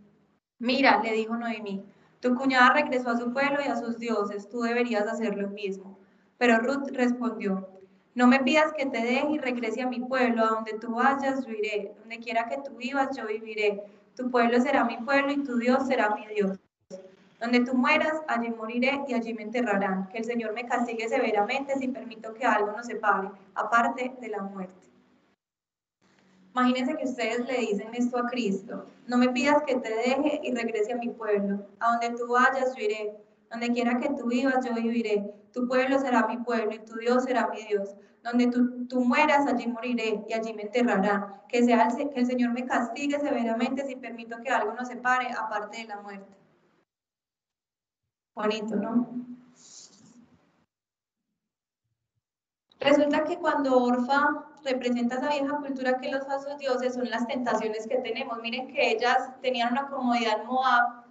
[0.60, 1.84] Mira, le dijo Noemí,
[2.20, 6.00] tu cuñada regresó a su pueblo y a sus dioses, tú deberías hacer lo mismo.
[6.38, 7.68] Pero Ruth respondió,
[8.16, 11.46] no me pidas que te deje y regrese a mi pueblo, a donde tú vayas
[11.46, 13.84] yo iré, donde quiera que tú vivas yo viviré,
[14.16, 16.58] tu pueblo será mi pueblo y tu Dios será mi Dios.
[17.40, 20.08] Donde tú mueras, allí moriré y allí me enterrarán.
[20.10, 24.42] Que el Señor me castigue severamente si permito que algo nos separe, aparte de la
[24.42, 24.88] muerte.
[26.54, 28.86] Imagínense que ustedes le dicen esto a Cristo.
[29.06, 31.68] No me pidas que te deje y regrese a mi pueblo.
[31.80, 33.16] A donde tú vayas, yo iré.
[33.52, 35.32] Donde quiera que tú vivas, yo viviré.
[35.54, 37.96] Tu pueblo será mi pueblo y tu Dios será mi Dios.
[38.24, 41.36] Donde tú, tú mueras, allí moriré y allí me enterrarán.
[41.48, 45.28] Que, sea el, que el Señor me castigue severamente si permito que algo nos separe,
[45.32, 46.36] aparte de la muerte.
[48.38, 49.08] Bonito, ¿no?
[52.80, 57.88] Resulta que cuando Orfa representa esa vieja cultura que los falsos dioses son las tentaciones
[57.88, 58.38] que tenemos.
[58.44, 61.06] Miren que ellas tenían una comodidad en Moab,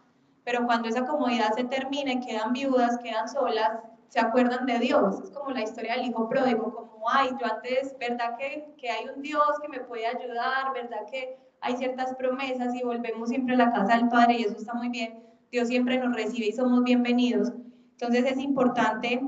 [0.45, 5.21] pero cuando esa comodidad se termina quedan viudas, quedan solas, se acuerdan de Dios.
[5.25, 9.09] Es como la historia del hijo pródigo, como, ay, yo antes, ¿verdad que, que hay
[9.09, 10.73] un Dios que me puede ayudar?
[10.73, 14.57] ¿Verdad que hay ciertas promesas y volvemos siempre a la casa del Padre y eso
[14.57, 15.26] está muy bien?
[15.51, 17.53] Dios siempre nos recibe y somos bienvenidos.
[17.93, 19.21] Entonces es importante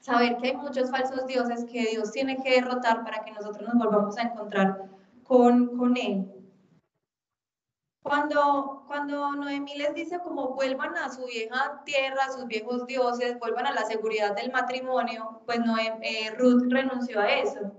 [0.00, 3.84] saber que hay muchos falsos dioses que Dios tiene que derrotar para que nosotros nos
[3.84, 4.84] volvamos a encontrar
[5.24, 6.30] con, con Él.
[8.02, 13.36] Cuando, cuando Noemí les dice como vuelvan a su vieja tierra, a sus viejos dioses,
[13.40, 15.58] vuelvan a la seguridad del matrimonio, pues
[16.02, 17.72] eh, Ruth renunció a eso.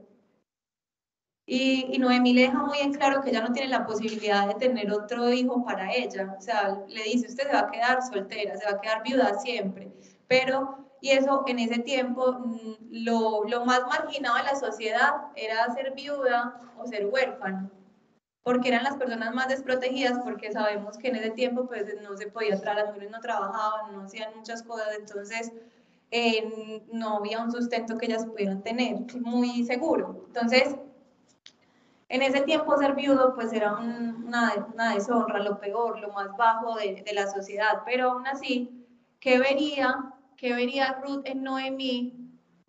[1.49, 4.55] Y, y, Noemí le deja muy en claro que ella no tiene la posibilidad de
[4.55, 6.35] tener otro hijo para ella.
[6.37, 9.33] O sea, le dice, usted se va a quedar soltera, se va a quedar viuda
[9.39, 9.89] siempre.
[10.27, 15.73] Pero y eso en ese tiempo mm, lo, lo, más marginado de la sociedad era
[15.73, 17.69] ser viuda o ser huérfano,
[18.43, 22.27] porque eran las personas más desprotegidas, porque sabemos que en ese tiempo pues no se
[22.27, 25.51] podía traer, las mujeres no trabajaban, no hacían muchas cosas, entonces
[26.11, 30.23] eh, no había un sustento que ellas pudieran tener muy seguro.
[30.27, 30.75] Entonces,
[32.09, 36.75] en ese tiempo ser viudo pues era una, una, deshonra, lo peor, lo más bajo
[36.75, 38.85] de, de la sociedad, pero aún así,
[39.19, 42.13] ¿qué vería ¿qué vería Ruth en Noemí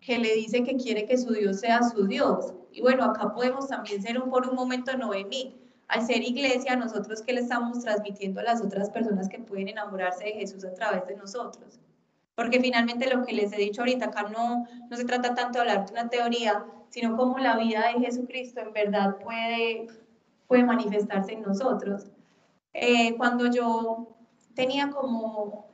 [0.01, 2.53] que le dice que quiere que su Dios sea su Dios?
[2.71, 5.55] Y bueno, acá podemos también ser un, por un momento Noemí.
[5.87, 10.25] Al ser iglesia, nosotros que le estamos transmitiendo a las otras personas que pueden enamorarse
[10.25, 11.79] de Jesús a través de nosotros.
[12.39, 15.59] Porque finalmente lo que les he dicho ahorita, acá no, no se trata tanto de
[15.59, 19.87] hablar de una teoría, sino cómo la vida de Jesucristo en verdad puede,
[20.47, 22.05] puede manifestarse en nosotros.
[22.71, 24.07] Eh, cuando yo
[24.55, 25.65] tenía como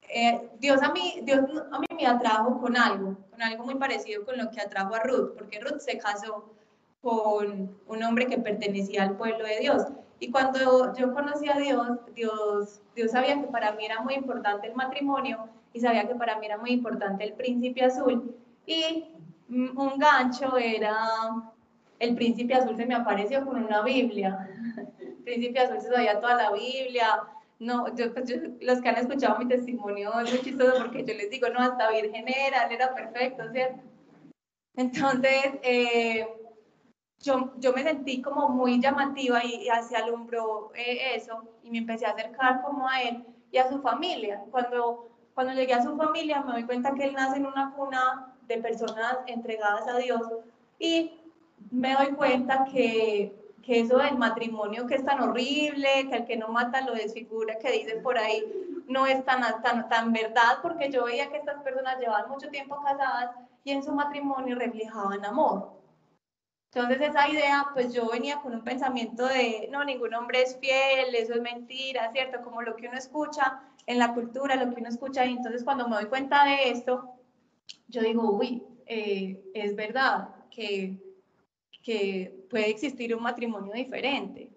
[0.00, 1.40] eh, Dios, a mí, Dios
[1.70, 5.00] a mí me atrajo con algo, con algo muy parecido con lo que atrajo a
[5.00, 6.54] Ruth, porque Ruth se casó
[7.02, 9.82] con un hombre que pertenecía al pueblo de Dios.
[10.20, 14.68] Y cuando yo conocí a Dios, Dios, Dios sabía que para mí era muy importante
[14.68, 18.34] el matrimonio y sabía que para mí era muy importante el príncipe azul.
[18.66, 19.06] Y
[19.48, 20.94] un gancho era,
[21.98, 24.48] el príncipe azul se me apareció con una Biblia.
[24.98, 27.22] El príncipe azul se sabía toda la Biblia,
[27.60, 31.28] no, pues, yo, los que han escuchado mi testimonio es muy chistoso porque yo les
[31.30, 33.82] digo, no, hasta virgen era, era perfecto, ¿cierto?
[34.76, 36.28] Entonces, eh,
[37.18, 42.06] yo, yo me sentí como muy llamativa y, hacia alumbró eh, eso y me empecé
[42.06, 44.40] a acercar como a él y a su familia.
[44.52, 45.07] Cuando,
[45.38, 48.58] cuando llegué a su familia me doy cuenta que él nace en una cuna de
[48.58, 50.20] personas entregadas a Dios
[50.80, 51.12] y
[51.70, 56.36] me doy cuenta que que eso del matrimonio que es tan horrible, que el que
[56.36, 58.42] no mata lo desfigura, que dicen por ahí,
[58.88, 62.82] no es tan, tan, tan verdad, porque yo veía que estas personas llevaban mucho tiempo
[62.82, 65.70] casadas y en su matrimonio reflejaban amor.
[66.72, 71.14] Entonces esa idea, pues yo venía con un pensamiento de, no, ningún hombre es fiel,
[71.14, 72.42] eso es mentira, ¿cierto?
[72.42, 75.26] Como lo que uno escucha en la cultura, lo que uno escucha.
[75.26, 77.10] Y entonces cuando me doy cuenta de esto,
[77.88, 80.98] yo digo, uy, eh, es verdad que
[81.88, 84.50] que puede existir un matrimonio diferente,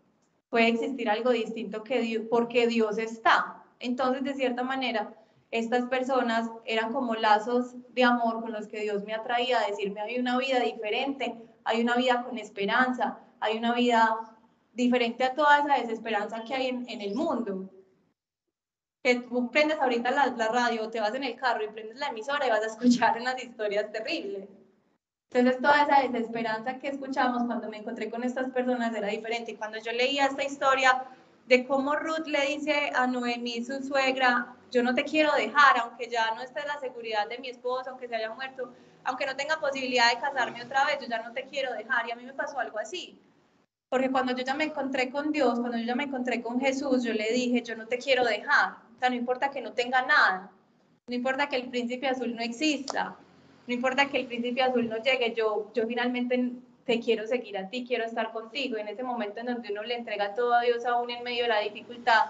[0.49, 3.63] puede existir algo distinto que Dios, porque Dios está.
[3.79, 5.13] Entonces, de cierta manera,
[5.49, 10.01] estas personas eran como lazos de amor con los que Dios me atraía a decirme,
[10.01, 14.37] hay una vida diferente, hay una vida con esperanza, hay una vida
[14.73, 17.69] diferente a toda esa desesperanza que hay en, el mundo.
[19.03, 22.07] Que tú prendes ahorita la, la radio, te vas en el carro y prendes la
[22.07, 24.47] emisora y vas a escuchar unas historias terribles
[25.33, 29.51] entonces toda esa desesperanza que escuchamos cuando me encontré con estas personas era diferente.
[29.51, 31.05] Y cuando yo leía esta historia
[31.47, 36.09] de cómo Ruth le dice a Noemí, su suegra, yo no te quiero dejar, aunque
[36.09, 38.73] ya no esté la seguridad de mi esposo, aunque se haya muerto,
[39.05, 42.05] aunque no tenga posibilidad de casarme otra vez, yo ya no te quiero dejar.
[42.07, 43.17] Y a mí me pasó algo así.
[43.87, 47.03] Porque cuando yo ya me encontré con Dios, cuando yo ya me encontré con Jesús,
[47.05, 48.75] yo le dije, yo no te quiero dejar.
[49.01, 50.51] Sea, no importa que no tenga nada,
[51.07, 53.17] no importa que el príncipe azul no exista,
[53.65, 56.51] no importa que el príncipe azul no llegue, yo, yo finalmente
[56.85, 58.77] te quiero seguir a ti, quiero estar contigo.
[58.77, 61.49] En ese momento en donde uno le entrega todo a Dios aún en medio de
[61.49, 62.25] la dificultad,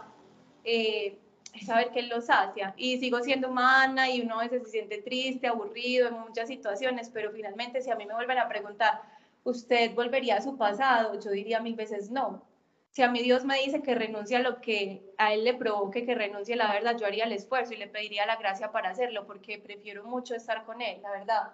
[0.63, 1.17] eh,
[1.53, 2.73] es saber que Él lo sacia.
[2.77, 7.09] Y sigo siendo humana y uno a veces se siente triste, aburrido en muchas situaciones,
[7.13, 9.01] pero finalmente si a mí me vuelven a preguntar,
[9.43, 11.19] ¿usted volvería a su pasado?
[11.19, 12.49] Yo diría mil veces no.
[12.91, 16.05] Si a mí Dios me dice que renuncie a lo que a Él le provoque
[16.05, 19.25] que renuncie, la verdad, yo haría el esfuerzo y le pediría la gracia para hacerlo,
[19.25, 21.53] porque prefiero mucho estar con Él, la verdad.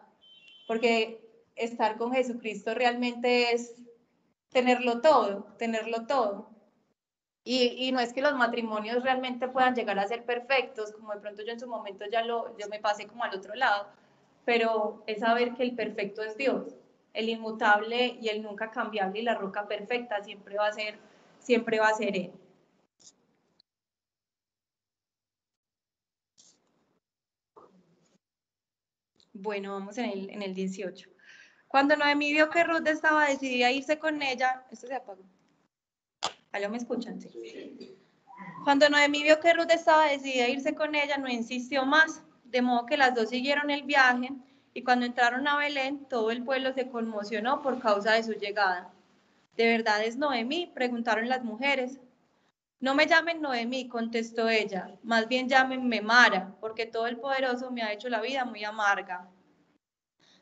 [0.68, 1.22] Porque
[1.56, 3.76] estar con Jesucristo realmente es
[4.50, 6.50] tenerlo todo, tenerlo todo.
[7.44, 11.22] Y, y, no es que los matrimonios realmente puedan llegar a ser perfectos, como de
[11.22, 13.88] pronto yo en su momento ya lo, yo me pasé como al otro lado,
[14.44, 16.76] pero es saber que el perfecto es Dios,
[17.14, 21.00] el inmutable y el nunca cambiable y la roca perfecta siempre va a ser,
[21.40, 22.32] siempre va a ser Él.
[29.34, 31.10] Bueno, vamos en el, en el 18.
[31.68, 35.24] Cuando Noemí vio que Ruth estaba decidida a irse con ella, esto se apagó.
[36.52, 37.22] ¿Aló me escuchan?
[37.22, 37.96] Sí.
[38.64, 42.62] Cuando Noemí vio que Ruth estaba decidida a irse con ella, no insistió más, de
[42.62, 44.32] modo que las dos siguieron el viaje
[44.74, 48.92] y cuando entraron a Belén, todo el pueblo se conmocionó por causa de su llegada.
[49.58, 50.68] ¿De verdad es Noemí?
[50.68, 52.00] preguntaron las mujeres.
[52.80, 57.82] No me llamen Noemí, contestó ella, más bien llámenme Mara, porque todo el poderoso me
[57.82, 59.28] ha hecho la vida muy amarga.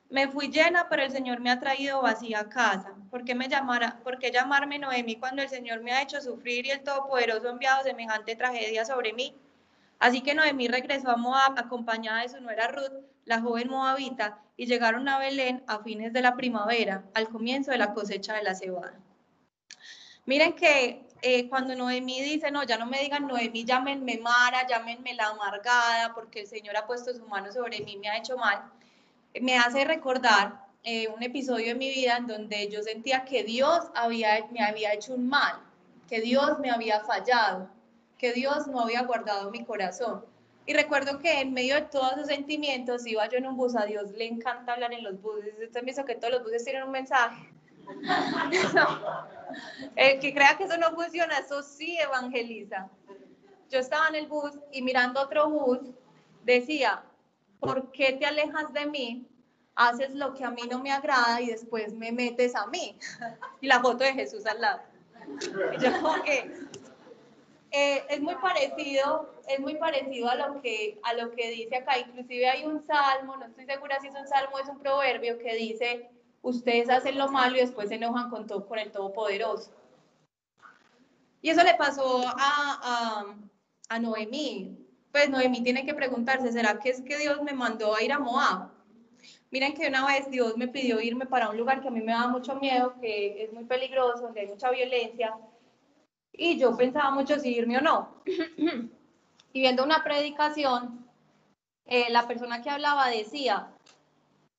[0.09, 2.93] Me fui llena, pero el Señor me ha traído vacía a casa.
[3.09, 6.65] ¿Por qué, me llamara, ¿Por qué llamarme Noemí cuando el Señor me ha hecho sufrir
[6.65, 9.33] y el Todopoderoso ha enviado semejante tragedia sobre mí?
[9.97, 14.67] Así que Noemí regresó a Moab acompañada de su nuera Ruth, la joven moabita, y
[14.67, 18.55] llegaron a Belén a fines de la primavera, al comienzo de la cosecha de la
[18.55, 18.99] cebada.
[20.25, 25.13] Miren que eh, cuando Noemí dice, no, ya no me digan Noemí, llámenme Mara, llámenme
[25.13, 28.71] la amargada, porque el Señor ha puesto su mano sobre mí, me ha hecho mal,
[29.41, 33.85] me hace recordar eh, un episodio en mi vida en donde yo sentía que Dios
[33.95, 35.59] había, me había hecho un mal,
[36.07, 37.69] que Dios me había fallado,
[38.17, 40.23] que Dios no había guardado mi corazón.
[40.67, 43.85] Y recuerdo que en medio de todos esos sentimientos iba yo en un bus, a
[43.85, 46.83] Dios le encanta hablar en los buses, usted me hizo que todos los buses tienen
[46.83, 47.49] un mensaje.
[49.95, 52.89] El que crea que eso no funciona, eso sí evangeliza.
[53.69, 55.79] Yo estaba en el bus y mirando otro bus
[56.43, 57.03] decía,
[57.59, 59.27] ¿por qué te alejas de mí?
[59.75, 62.97] Haces lo que a mí no me agrada y después me metes a mí.
[63.61, 64.81] Y la foto de Jesús al lado.
[65.73, 66.51] Y yo como que,
[67.75, 71.99] eh, es muy parecido, es muy parecido a lo, que, a lo que dice acá.
[71.99, 75.37] Inclusive hay un salmo, no estoy segura si es un salmo o es un proverbio
[75.37, 76.09] que dice,
[76.41, 79.71] ustedes hacen lo malo y después se enojan con, todo, con el Todopoderoso.
[81.41, 83.35] Y eso le pasó a, a,
[83.89, 84.77] a Noemí.
[85.11, 88.19] Pues Noemí tiene que preguntarse, ¿será que es que Dios me mandó a ir a
[88.19, 88.69] Moab?
[89.51, 92.13] Miren que una vez Dios me pidió irme para un lugar que a mí me
[92.13, 95.37] da mucho miedo, que es muy peligroso, donde hay mucha violencia,
[96.37, 98.15] y yo pensaba mucho si irme o no.
[99.53, 101.05] y viendo una predicación,
[101.85, 103.67] eh, la persona que hablaba decía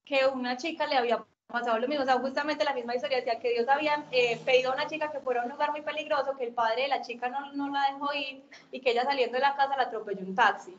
[0.05, 3.39] que una chica le había pasado lo mismo, o sea, justamente la misma historia, decía
[3.39, 6.37] que Dios había eh, pedido a una chica que fuera a un lugar muy peligroso,
[6.37, 9.35] que el padre de la chica no, no la dejó ir y que ella saliendo
[9.35, 10.77] de la casa la atropelló un taxi.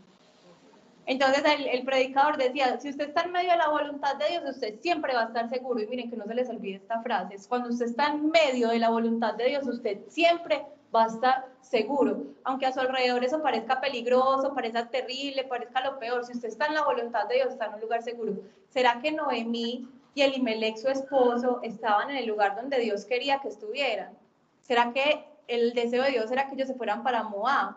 [1.06, 4.44] Entonces el, el, predicador decía, si usted está en medio de la voluntad de Dios,
[4.46, 5.82] usted siempre va a estar seguro.
[5.82, 8.68] Y miren que no se les olvide esta frase, es cuando usted está en medio
[8.70, 10.66] de la voluntad de Dios, usted siempre
[10.98, 12.26] va a estar seguro.
[12.44, 16.66] Aunque a su alrededor eso parezca peligroso, parezca terrible, parezca lo peor, si usted está
[16.68, 18.34] en la voluntad de Dios, está en un lugar seguro.
[18.70, 23.48] ¿Será que Noemí y Elimelech, su esposo, estaban en el lugar donde Dios quería que
[23.48, 24.18] estuvieran?
[24.62, 27.76] ¿Será que el deseo de Dios era que ellos se fueran para Moab?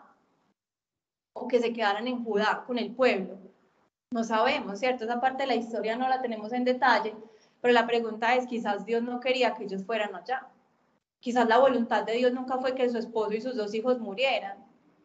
[1.33, 3.37] o que se quedaran en Judá con el pueblo.
[4.11, 5.05] No sabemos, ¿cierto?
[5.05, 7.15] Esa parte de la historia no la tenemos en detalle,
[7.61, 10.47] pero la pregunta es, quizás Dios no quería que ellos fueran allá.
[11.21, 14.57] Quizás la voluntad de Dios nunca fue que su esposo y sus dos hijos murieran.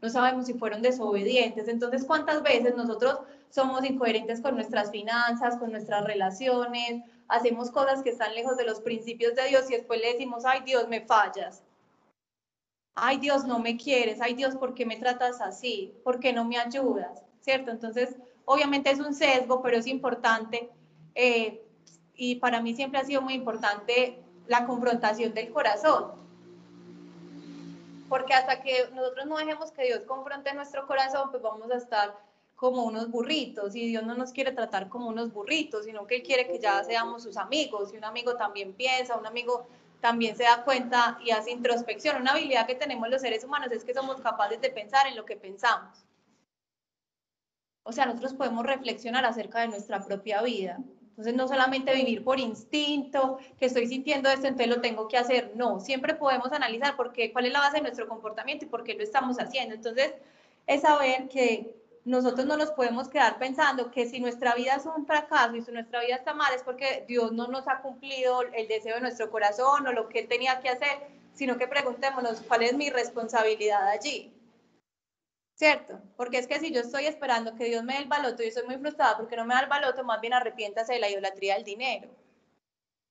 [0.02, 1.68] No sabemos si fueron desobedientes.
[1.68, 7.04] Entonces, ¿cuántas veces nosotros somos incoherentes con nuestras finanzas, con nuestras relaciones?
[7.28, 10.62] Hacemos cosas que están lejos de los principios de Dios y después le decimos, ay
[10.64, 11.62] Dios, me fallas
[12.96, 15.94] ay Dios, no me quieres, ay Dios, ¿por qué me tratas así?
[16.02, 17.22] ¿Por qué no me ayudas?
[17.40, 17.70] ¿Cierto?
[17.70, 20.68] Entonces, obviamente es un sesgo, pero es importante
[21.14, 21.62] eh,
[22.14, 26.12] y para mí siempre ha sido muy importante la confrontación del corazón.
[28.08, 32.16] Porque hasta que nosotros no dejemos que Dios confronte nuestro corazón, pues vamos a estar
[32.54, 36.22] como unos burritos y Dios no nos quiere tratar como unos burritos, sino que Él
[36.22, 39.66] quiere que ya seamos sus amigos y un amigo también piensa, un amigo
[40.00, 42.20] también se da cuenta y hace introspección.
[42.20, 45.26] Una habilidad que tenemos los seres humanos es que somos capaces de pensar en lo
[45.26, 46.04] que pensamos.
[47.82, 50.78] O sea, nosotros podemos reflexionar acerca de nuestra propia vida.
[51.16, 55.52] Entonces, no solamente vivir por instinto, que estoy sintiendo esto, entonces lo tengo que hacer.
[55.54, 58.84] No, siempre podemos analizar por qué, cuál es la base de nuestro comportamiento y por
[58.84, 59.74] qué lo estamos haciendo.
[59.74, 60.12] Entonces,
[60.66, 65.06] es saber que nosotros no nos podemos quedar pensando que si nuestra vida es un
[65.06, 68.68] fracaso y si nuestra vida está mal es porque Dios no nos ha cumplido el
[68.68, 70.98] deseo de nuestro corazón o lo que Él tenía que hacer,
[71.32, 74.35] sino que preguntémonos cuál es mi responsabilidad allí.
[75.56, 75.98] ¿Cierto?
[76.18, 78.66] Porque es que si yo estoy esperando que Dios me dé el baloto y soy
[78.66, 81.64] muy frustrada porque no me da el baloto, más bien arrepiéntase de la idolatría del
[81.64, 82.10] dinero.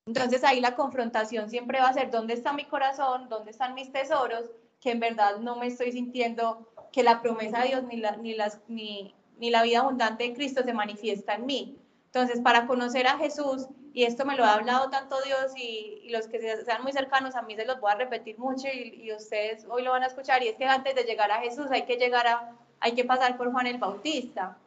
[0.06, 3.30] Entonces ahí la confrontación siempre va a ser, ¿dónde está mi corazón?
[3.30, 4.52] ¿Dónde están mis tesoros?
[4.80, 8.36] Que en verdad no me estoy sintiendo que la promesa de Dios ni la, ni,
[8.36, 11.80] las, ni, ni la vida abundante de Cristo se manifiesta en mí.
[12.06, 16.10] Entonces, para conocer a Jesús, y esto me lo ha hablado tanto Dios y, y
[16.10, 19.14] los que sean muy cercanos a mí se los voy a repetir mucho y, y,
[19.14, 21.84] ustedes hoy lo van a escuchar, y es que antes de llegar a Jesús hay
[21.84, 24.58] que llegar a, hay que pasar por Juan el Bautista.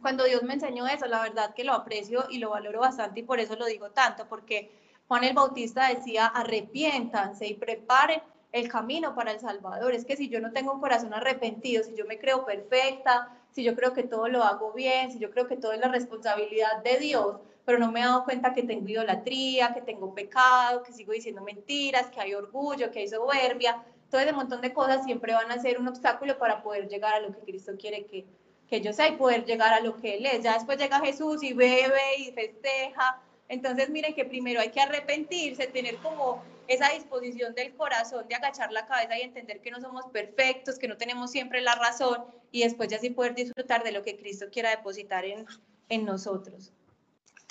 [0.00, 3.22] Cuando Dios me enseñó eso, la verdad que lo aprecio y lo valoro bastante y
[3.24, 4.70] por eso lo digo tanto, porque
[5.08, 9.94] Juan el Bautista decía, arrepiéntanse y preparen el camino para el Salvador.
[9.94, 13.64] Es que si yo no tengo un corazón arrepentido, si yo me creo perfecta, si
[13.64, 16.84] yo creo que todo lo hago bien, si yo creo que todo es la responsabilidad
[16.84, 20.92] de Dios, pero no me he dado cuenta que tengo idolatría, que tengo pecado, que
[20.92, 25.32] sigo diciendo mentiras, que hay orgullo, que hay soberbia, todo ese montón de cosas siempre
[25.32, 28.26] van a ser un obstáculo para poder llegar a lo que Cristo quiere que,
[28.68, 30.42] que yo sea y poder llegar a lo que Él es.
[30.42, 33.22] Ya después llega Jesús y bebe y festeja.
[33.48, 38.70] Entonces miren que primero hay que arrepentirse, tener como esa disposición del corazón de agachar
[38.72, 42.62] la cabeza y entender que no somos perfectos, que no tenemos siempre la razón y
[42.62, 45.46] después ya sí poder disfrutar de lo que Cristo quiera depositar en,
[45.88, 46.72] en nosotros.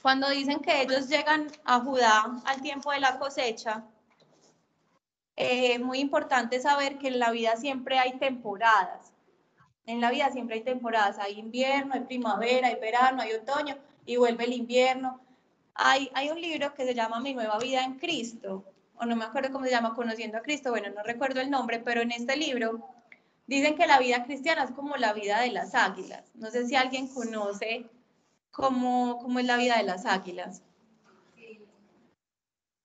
[0.01, 3.83] Cuando dicen que ellos llegan a Judá al tiempo de la cosecha,
[5.35, 9.13] es eh, muy importante saber que en la vida siempre hay temporadas.
[9.85, 11.17] En la vida siempre hay temporadas.
[11.19, 15.19] Hay invierno, hay primavera, hay verano, hay otoño y vuelve el invierno.
[15.75, 18.65] Hay, hay un libro que se llama Mi nueva vida en Cristo,
[18.97, 21.79] o no me acuerdo cómo se llama, Conociendo a Cristo, bueno, no recuerdo el nombre,
[21.79, 22.85] pero en este libro
[23.47, 26.23] dicen que la vida cristiana es como la vida de las águilas.
[26.35, 27.85] No sé si alguien conoce
[28.51, 30.63] cómo, cómo es la vida de las águilas.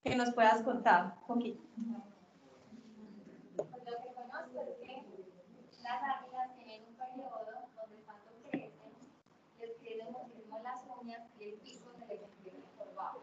[0.03, 1.61] Que nos puedas contar un poquito.
[3.55, 5.03] Pues lo que conozco es que
[5.81, 8.71] las águilas tienen un periodo donde cuando crecen,
[9.59, 13.15] les crecen muchísimo las uñas y el pico se les empieza a encorvar.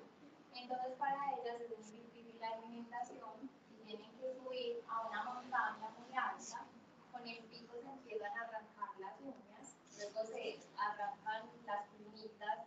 [0.54, 5.88] Entonces para ellas es muy difícil la alimentación y tienen que subir a una montaña
[5.98, 6.66] muy alta,
[7.10, 12.58] con el pico se empiezan a arrancar las uñas, luego se arrancan las plumitas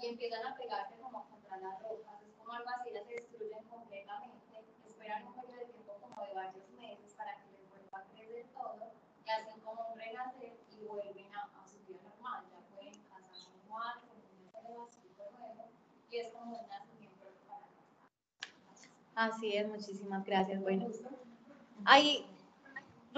[0.00, 3.64] y empiezan a pegarse como contra las rocas, es como algo así, ellas se destruyen
[3.64, 8.04] completamente, esperan un periodo de tiempo como de varios meses para que les vuelva a
[8.04, 8.92] crecer todo
[9.24, 13.50] y hacen como un renacer y vuelven a, a su vida normal, ya pueden casarse
[13.64, 15.68] igual, con un pedacito nuevo
[16.10, 17.66] y es como un nacimiento para
[19.14, 20.62] Así es, muchísimas gracias.
[20.62, 20.86] Bueno,
[21.84, 22.24] ahí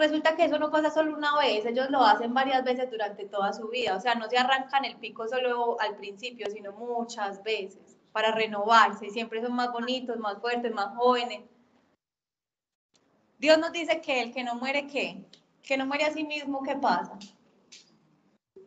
[0.01, 3.53] resulta que eso no pasa solo una vez, ellos lo hacen varias veces durante toda
[3.53, 7.99] su vida, o sea, no se arrancan el pico solo al principio, sino muchas veces
[8.13, 11.43] para renovarse, siempre son más bonitos, más fuertes, más jóvenes.
[13.39, 15.25] Dios nos dice que el que no muere, ¿qué?
[15.63, 17.19] Que no muere a sí mismo, ¿qué pasa?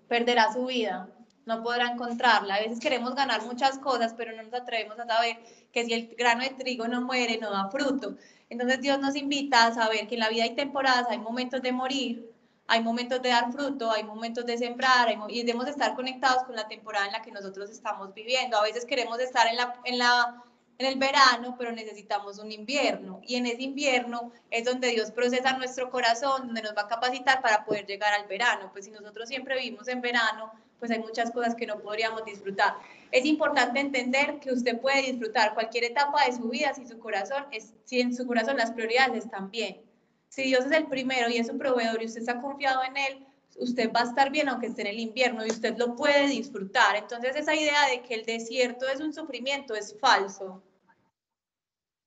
[0.07, 1.09] Perderá su vida,
[1.45, 2.55] no podrá encontrarla.
[2.55, 5.37] A veces queremos ganar muchas cosas, pero no nos atrevemos a saber
[5.71, 8.15] que si el grano de trigo no muere, no da fruto.
[8.53, 11.71] Entonces Dios nos invita a saber que en la vida hay temporadas, hay momentos de
[11.71, 12.31] morir,
[12.67, 16.67] hay momentos de dar fruto, hay momentos de sembrar y debemos estar conectados con la
[16.67, 18.57] temporada en la que nosotros estamos viviendo.
[18.57, 20.43] A veces queremos estar en la, en la
[20.77, 23.21] en el verano, pero necesitamos un invierno.
[23.25, 27.41] Y en ese invierno es donde Dios procesa nuestro corazón, donde nos va a capacitar
[27.41, 28.69] para poder llegar al verano.
[28.71, 30.51] Pues si nosotros siempre vivimos en verano,
[30.83, 32.75] pues hay muchas cosas que no podríamos disfrutar.
[33.09, 37.45] Es importante entender que usted puede disfrutar cualquier etapa de su vida si su corazón
[37.51, 39.81] es, si en su corazón las prioridades están bien.
[40.27, 43.25] Si Dios es el primero y es su proveedor y usted está confiado en él,
[43.55, 46.97] usted va a estar bien aunque esté en el invierno y usted lo puede disfrutar.
[46.97, 50.61] Entonces esa idea de que el desierto es un sufrimiento es falso.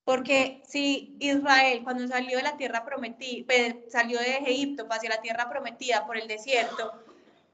[0.04, 3.54] Porque si Israel cuando salió de la tierra prometida,
[3.88, 7.05] salió de Egipto hacia la tierra prometida por el desierto,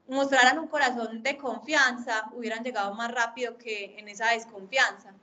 [0.07, 5.13] mostraran un corazón de confianza, hubieran llegado más rápido que en esa desconfianza.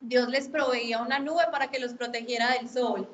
[0.00, 3.08] Dios les proveía una nube para que los protegiera del sol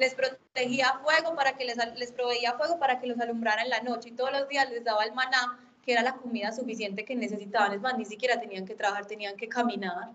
[0.00, 3.80] les protegía fuego para que les, les proveía fuego para que los alumbrara en la
[3.82, 7.14] noche y todos los días les daba el maná, que era la comida suficiente que
[7.14, 7.72] necesitaban.
[7.72, 10.10] Es más, ni siquiera tenían que trabajar, tenían que caminar.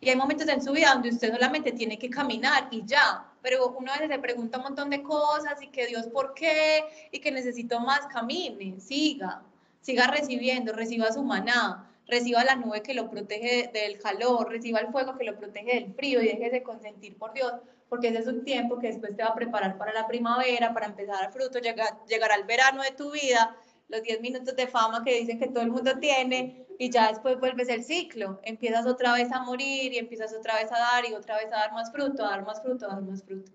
[0.00, 3.68] Y hay momentos en su vida donde usted solamente tiene que caminar y ya, pero
[3.68, 6.82] uno a veces se pregunta un montón de cosas y que Dios por qué
[7.12, 9.40] y que necesito más, camine, siga,
[9.80, 14.88] siga recibiendo, reciba su maná, reciba la nube que lo protege del calor, reciba el
[14.88, 17.52] fuego que lo protege del frío y déjese consentir por Dios,
[17.88, 20.86] porque ese es un tiempo que después te va a preparar para la primavera, para
[20.86, 23.54] empezar a fruto, llegar, llegar al verano de tu vida,
[23.86, 27.38] los 10 minutos de fama que dicen que todo el mundo tiene, y ya después
[27.38, 31.14] vuelves el ciclo, empiezas otra vez a morir y empiezas otra vez a dar y
[31.14, 33.52] otra vez a dar más fruto, a dar más fruto, a dar más fruto.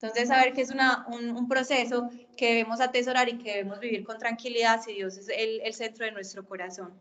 [0.00, 4.04] Entonces, saber que es una, un, un, proceso que debemos atesorar y que debemos vivir
[4.04, 6.92] con tranquilidad si Dios es el, el centro de nuestro corazón.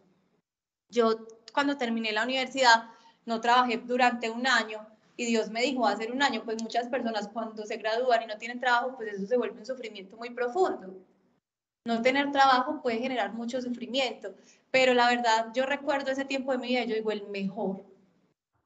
[0.89, 2.85] Yo, cuando terminé la universidad,
[3.25, 4.87] no trabajé durante un año,
[5.17, 8.37] y Dios me dijo hace un año, pues muchas personas cuando se gradúan y no
[8.37, 10.95] tienen trabajo, pues eso se vuelve un sufrimiento muy profundo.
[11.85, 14.33] No tener trabajo puede generar mucho sufrimiento,
[14.75, 17.85] pero la verdad, yo recuerdo ese tiempo de mi vida, yo digo, el mejor,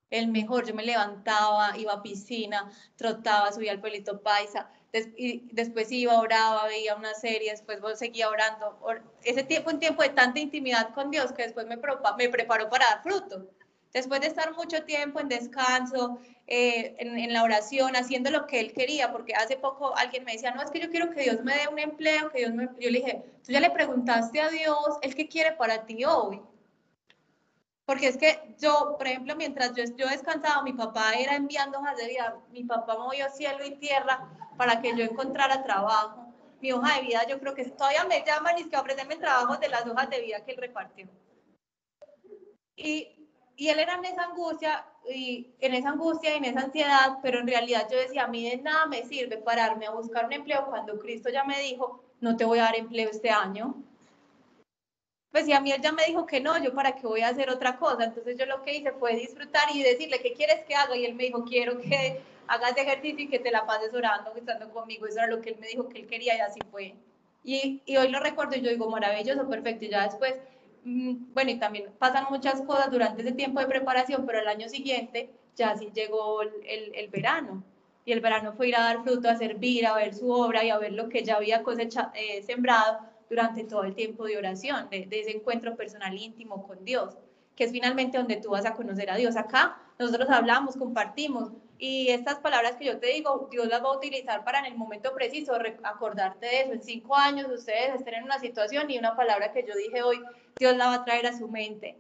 [0.09, 0.65] el mejor.
[0.67, 6.19] Yo me levantaba, iba a piscina, trotaba, subía al pueblito paisa, des- y después iba,
[6.19, 8.77] oraba, veía una serie, después seguía orando.
[8.81, 11.77] Or- ese tiempo, un tiempo de tanta intimidad con Dios que después me,
[12.17, 13.47] me preparó para dar fruto.
[13.93, 18.71] Después de estar mucho tiempo en descanso, eh, en, la oración, haciendo lo que Él
[18.71, 21.55] quería, porque hace poco alguien me decía, no, es que yo quiero que Dios me
[21.55, 22.65] dé un empleo, que Dios me...
[22.79, 26.39] Yo le dije, tú ya le preguntaste a Dios el que quiere para ti hoy.
[27.85, 31.97] Porque es que yo, por ejemplo, mientras yo, yo descansaba, mi papá era enviando hojas
[31.97, 36.27] de vida, mi papá movió cielo y tierra para que yo encontrara trabajo.
[36.61, 39.59] Mi hoja de vida, yo creo que todavía me llaman y es que ofrecerme trabajos
[39.59, 41.07] de las hojas de vida que él repartió.
[42.75, 43.18] Y,
[43.59, 47.39] y él era en esa angustia, y en esa angustia y en esa ansiedad, pero
[47.39, 50.65] en realidad yo decía, a mí de nada me sirve pararme a buscar un empleo
[50.67, 53.75] cuando Cristo ya me dijo, no te voy a dar empleo este año.
[55.29, 57.27] Pues si a mí él ya me dijo que no, yo para qué voy a
[57.27, 58.05] hacer otra cosa.
[58.05, 60.95] Entonces yo lo que hice fue disfrutar y decirle, ¿qué quieres que haga?
[60.95, 64.71] Y él me dijo, quiero que hagas ejercicio y que te la pases orando, estando
[64.71, 65.05] conmigo.
[65.05, 66.95] Eso era lo que él me dijo que él quería y así fue.
[67.43, 69.83] Y, y hoy lo recuerdo y yo digo, maravilloso, perfecto.
[69.83, 70.35] Y ya después,
[70.83, 75.29] bueno, y también pasan muchas cosas durante ese tiempo de preparación, pero al año siguiente
[75.55, 77.63] ya sí llegó el, el, el verano.
[78.05, 80.69] Y el verano fue ir a dar fruto, a servir, a ver su obra y
[80.69, 82.99] a ver lo que ya había cosecha, eh, sembrado
[83.29, 87.15] durante todo el tiempo de oración, de, de, ese encuentro personal íntimo con Dios,
[87.55, 89.35] que es finalmente donde tú vas a conocer a Dios.
[89.35, 91.51] Acá nosotros hablamos, compartimos,
[91.81, 94.77] y estas palabras que yo te digo, Dios las va a utilizar para en el
[94.77, 95.53] momento preciso
[95.83, 96.73] acordarte de eso.
[96.73, 100.21] En cinco años ustedes estén en una situación y una palabra que yo dije hoy,
[100.57, 101.97] Dios la va a traer a su mente,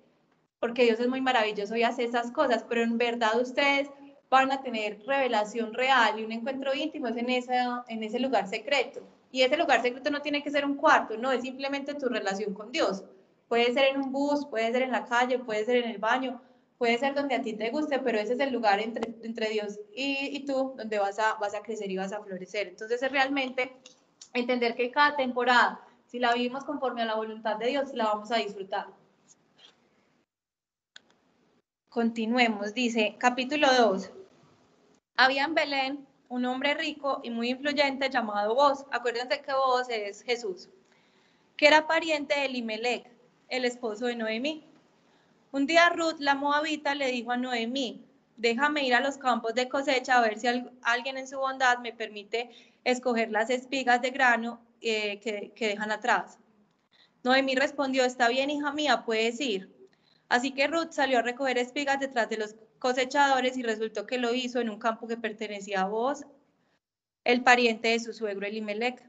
[0.59, 3.89] porque Dios es muy maravilloso y hace esas cosas, pero en verdad ustedes
[4.29, 8.47] van a tener revelación real y un encuentro íntimo es en, esa, en ese lugar
[8.47, 9.01] secreto.
[9.31, 12.53] Y ese lugar secreto no tiene que ser un cuarto, no, es simplemente tu relación
[12.53, 13.05] con Dios.
[13.47, 16.41] Puede ser en un bus, puede ser en la calle, puede ser en el baño,
[16.79, 20.45] puede ser donde a ti te guste, pero ese es el lugar entre, Dios y,
[20.45, 22.69] tú donde vas a, crecer y vas a florecer.
[22.69, 23.75] Entonces es realmente
[24.33, 28.31] entender que cada temporada, si la vivimos conforme a la voluntad de Dios, la vamos
[28.31, 28.87] a disfrutar.
[31.89, 34.11] Continuemos, dice capítulo 2.
[35.17, 38.85] Había en Belén un hombre rico y muy influyente llamado Boz.
[38.91, 40.69] Acuérdense que Boz es Jesús,
[41.57, 43.11] que era pariente de Elimelech,
[43.49, 44.68] el esposo de Noemí.
[45.51, 48.05] Un día Ruth, la moabita, le dijo a Noemí,
[48.37, 50.47] déjame ir a los campos de cosecha a ver si
[50.83, 52.49] alguien en su bondad me permite
[52.83, 56.37] escoger las espigas de grano eh, que, dejan atrás.
[57.23, 59.69] Noemí respondió, está bien, hija mía, puedes ir.
[60.29, 64.35] Así que Ruth salió a recoger espigas detrás de los cosechadores y resultó que lo
[64.35, 66.25] hizo en un campo que pertenecía a Boaz,
[67.23, 69.03] el pariente de su suegro Elimelech.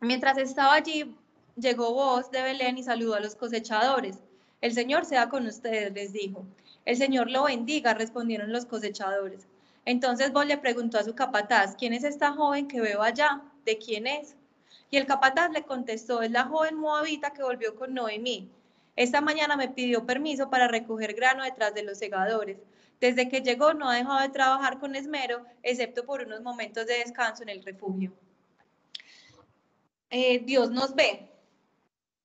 [0.00, 1.16] Mientras estaba allí,
[1.56, 4.18] llegó Boaz de Belén y saludó a los cosechadores.
[4.62, 6.46] El Señor sea con ustedes, les dijo.
[6.84, 9.46] El Señor lo bendiga, respondieron los cosechadores.
[9.84, 13.42] Entonces Boaz le preguntó a su capataz, ¿quién es esta joven que veo allá?
[13.64, 14.36] ¿De quién es?
[14.90, 18.48] Y el capataz le contestó, es la joven moabita que volvió con Noemí.
[18.94, 22.58] Esta mañana me pidió permiso para recoger grano detrás de los segadores.
[23.00, 26.98] Desde que llegó no ha dejado de trabajar con esmero, excepto por unos momentos de
[26.98, 28.12] descanso en el refugio.
[30.10, 31.30] Eh, Dios nos ve,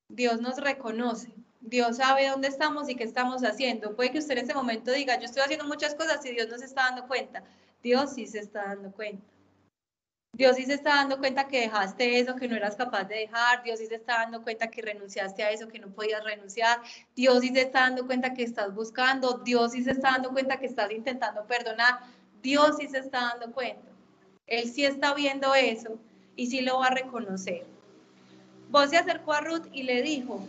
[0.09, 1.33] Dios nos reconoce,
[1.69, 3.93] Dios sabe dónde estamos y qué estamos haciendo.
[3.93, 6.57] Puede que usted en este momento diga, yo estoy haciendo muchas cosas y Dios no
[6.57, 7.43] se está dando cuenta.
[7.83, 9.25] Dios sí se está dando cuenta.
[10.33, 13.63] Dios sí se está dando cuenta que dejaste eso que no eras capaz de dejar.
[13.63, 16.79] Dios sí se está dando cuenta que renunciaste a eso que no podías renunciar.
[17.15, 19.39] Dios sí se está dando cuenta que estás buscando.
[19.39, 21.99] Dios sí se está dando cuenta que estás intentando perdonar.
[22.41, 23.91] Dios sí se está dando cuenta.
[24.45, 25.99] Él sí está viendo eso
[26.37, 27.65] y sí lo va a reconocer.
[28.69, 30.47] Vos se acercó a Ruth y le dijo,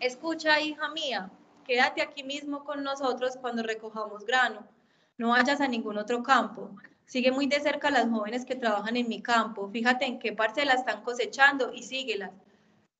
[0.00, 1.30] escucha hija mía,
[1.64, 4.66] quédate aquí mismo con nosotros cuando recojamos grano.
[5.18, 6.70] No vayas a ningún otro campo.
[7.06, 9.68] Sigue muy de cerca a las jóvenes que trabajan en mi campo.
[9.68, 12.32] Fíjate en qué parcela están cosechando y síguelas.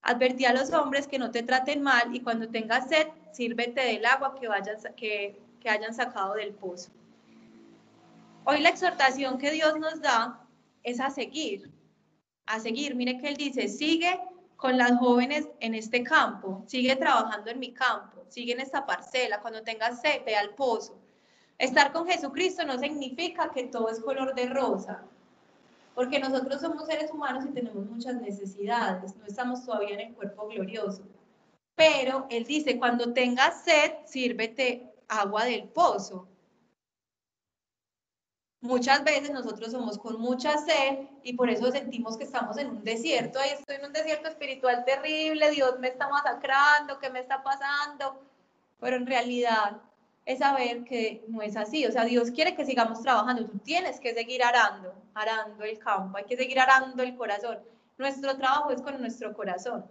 [0.02, 4.06] Advertí a los hombres que no te traten mal y cuando tengas sed, sírvete del
[4.06, 6.90] agua que, vayas, que, que hayan sacado del pozo.
[8.44, 10.46] Hoy la exhortación que Dios nos da
[10.84, 11.68] es a seguir,
[12.46, 12.94] a seguir.
[12.94, 14.20] Mire que Él dice, sigue
[14.56, 19.40] con las jóvenes en este campo, sigue trabajando en mi campo, sigue en esta parcela.
[19.40, 20.98] Cuando tengas sed, ve al pozo.
[21.58, 25.02] Estar con Jesucristo no significa que todo es color de rosa,
[25.94, 30.48] porque nosotros somos seres humanos y tenemos muchas necesidades, no estamos todavía en el cuerpo
[30.48, 31.02] glorioso.
[31.74, 36.26] Pero Él dice, cuando tengas sed, sírvete agua del pozo.
[38.66, 42.84] Muchas veces nosotros somos con mucha sed y por eso sentimos que estamos en un
[42.84, 43.38] desierto.
[43.38, 48.20] Ay, estoy en un desierto espiritual terrible, Dios me está masacrando, ¿qué me está pasando?
[48.80, 49.80] Pero en realidad
[50.24, 51.86] es saber que no es así.
[51.86, 53.46] O sea, Dios quiere que sigamos trabajando.
[53.46, 57.58] Tú tienes que seguir arando, arando el campo, hay que seguir arando el corazón.
[57.98, 59.86] Nuestro trabajo es con nuestro corazón.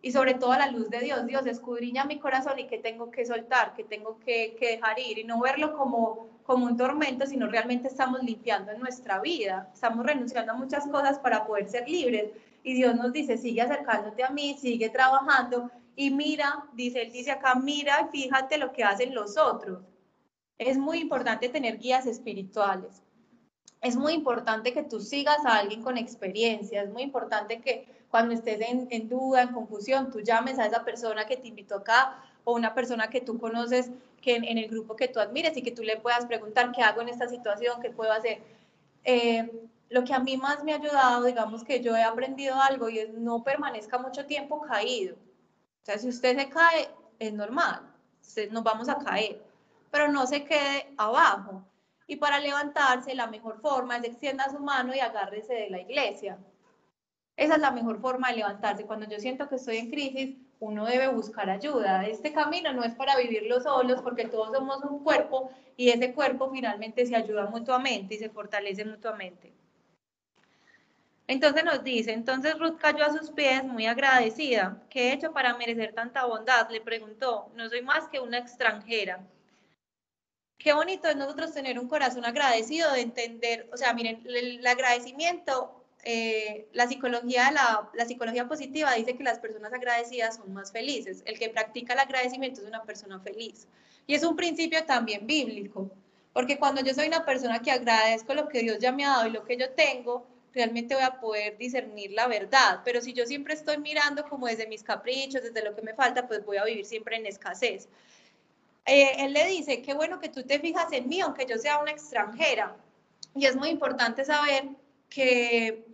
[0.00, 3.10] Y sobre todo a la luz de Dios, Dios escudriña mi corazón y que tengo
[3.10, 7.26] que soltar, que tengo que, que dejar ir y no verlo como, como un tormento,
[7.26, 11.88] sino realmente estamos limpiando en nuestra vida, estamos renunciando a muchas cosas para poder ser
[11.88, 12.30] libres.
[12.62, 17.32] Y Dios nos dice, sigue acercándote a mí, sigue trabajando y mira, dice, él dice
[17.32, 19.82] acá, mira y fíjate lo que hacen los otros.
[20.56, 23.02] Es muy importante tener guías espirituales.
[23.80, 26.82] Es muy importante que tú sigas a alguien con experiencia.
[26.82, 30.84] Es muy importante que cuando estés en, en duda, en confusión, tú llames a esa
[30.84, 33.90] persona que te invitó acá o una persona que tú conoces
[34.22, 36.82] que en, en, el grupo que tú admires y que tú le puedas preguntar qué
[36.82, 38.38] hago en esta situación, qué puedo hacer.
[39.04, 39.50] Eh,
[39.90, 42.98] lo que a mí más me ha ayudado, digamos que yo he aprendido algo y
[42.98, 45.16] es no permanezca mucho tiempo caído
[45.88, 47.80] sea, si usted se cae, es normal,
[48.50, 49.42] nos vamos a caer,
[49.90, 51.64] pero no se quede abajo.
[52.06, 56.38] Y para levantarse, la mejor forma es extienda su mano y agárrese de la iglesia.
[57.38, 58.84] Esa es la mejor forma de levantarse.
[58.84, 62.04] Cuando yo siento que estoy en crisis, uno debe buscar ayuda.
[62.04, 66.50] Este camino no es para vivirlo solos, porque todos somos un cuerpo y ese cuerpo
[66.50, 69.52] finalmente se ayuda mutuamente y se fortalece mutuamente.
[71.28, 74.82] Entonces nos dice, entonces Ruth cayó a sus pies muy agradecida.
[74.90, 76.68] ¿Qué he hecho para merecer tanta bondad?
[76.70, 79.24] Le preguntó, no soy más que una extranjera.
[80.58, 85.77] Qué bonito es nosotros tener un corazón agradecido de entender, o sea, miren, el, agradecimiento,
[86.04, 91.22] eh, la, psicología, la, psicología positiva dice que las personas agradecidas son más felices.
[91.26, 93.66] El que practica el agradecimiento es una persona feliz.
[94.06, 95.90] Y es un principio también bíblico,
[96.32, 99.26] porque cuando yo soy una persona que agradezco lo que Dios ya me ha dado
[99.26, 102.80] y lo que yo tengo, realmente voy a poder discernir la verdad.
[102.84, 106.26] Pero si yo siempre estoy mirando como desde mis caprichos, desde lo que me falta,
[106.26, 107.88] pues voy a vivir siempre en escasez.
[108.86, 111.78] Eh, él le dice, qué bueno que tú te fijas en mí, aunque yo sea
[111.78, 112.74] una extranjera.
[113.34, 114.70] Y es muy importante saber
[115.08, 115.84] que,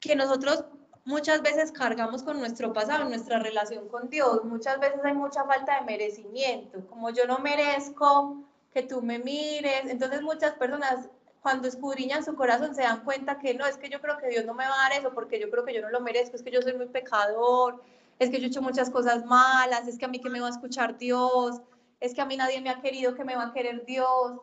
[0.00, 0.64] que nosotros
[1.04, 4.44] muchas veces cargamos con nuestro pasado, nuestra relación con Dios.
[4.44, 9.86] Muchas veces hay mucha falta de merecimiento, como yo no merezco que tú me mires.
[9.88, 11.08] Entonces muchas personas
[11.40, 14.44] cuando escudriñan su corazón se dan cuenta que no, es que yo creo que Dios
[14.44, 16.42] no me va a dar eso porque yo creo que yo no lo merezco, es
[16.42, 17.80] que yo soy muy pecador,
[18.18, 20.48] es que yo he hecho muchas cosas malas, es que a mí que me va
[20.48, 21.60] a escuchar Dios,
[22.00, 24.40] es que a mí nadie me ha querido, que me va a querer Dios.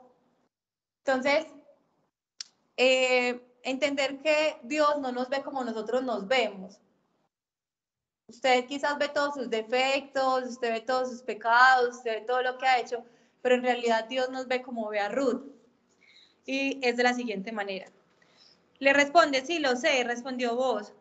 [0.99, 1.45] Entonces,
[2.77, 6.79] eh, entender que Dios no nos ve como nosotros nos vemos.
[8.27, 12.57] Usted quizás ve todos sus defectos, usted ve todos sus pecados, usted ve todo lo
[12.57, 13.03] que ha hecho,
[13.41, 15.43] pero en realidad Dios nos ve como ve a Ruth
[16.45, 17.87] y es de la siguiente manera.
[18.79, 20.93] Le responde, sí, lo sé, respondió vos,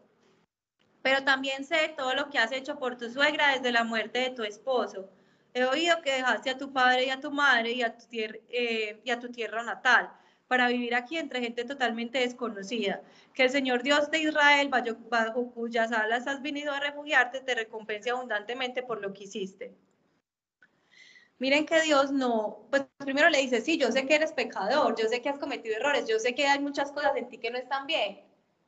[1.02, 4.30] pero también sé todo lo que has hecho por tu suegra desde la muerte de
[4.30, 5.08] tu esposo.
[5.54, 8.38] He oído que dejaste a tu padre y a tu madre y a tu, tierra,
[8.48, 10.10] eh, y a tu tierra natal
[10.52, 13.00] para vivir aquí entre gente totalmente desconocida.
[13.32, 14.68] Que el Señor Dios de Israel,
[15.08, 19.72] bajo, cuyas alas has venido a refugiarte, te recompense abundantemente por lo que hiciste.
[21.38, 25.08] Miren que Dios no, pues primero le dice, sí, yo sé que eres pecador, yo
[25.08, 27.56] sé que has cometido errores, yo sé que hay muchas cosas en ti que no
[27.56, 28.20] están bien,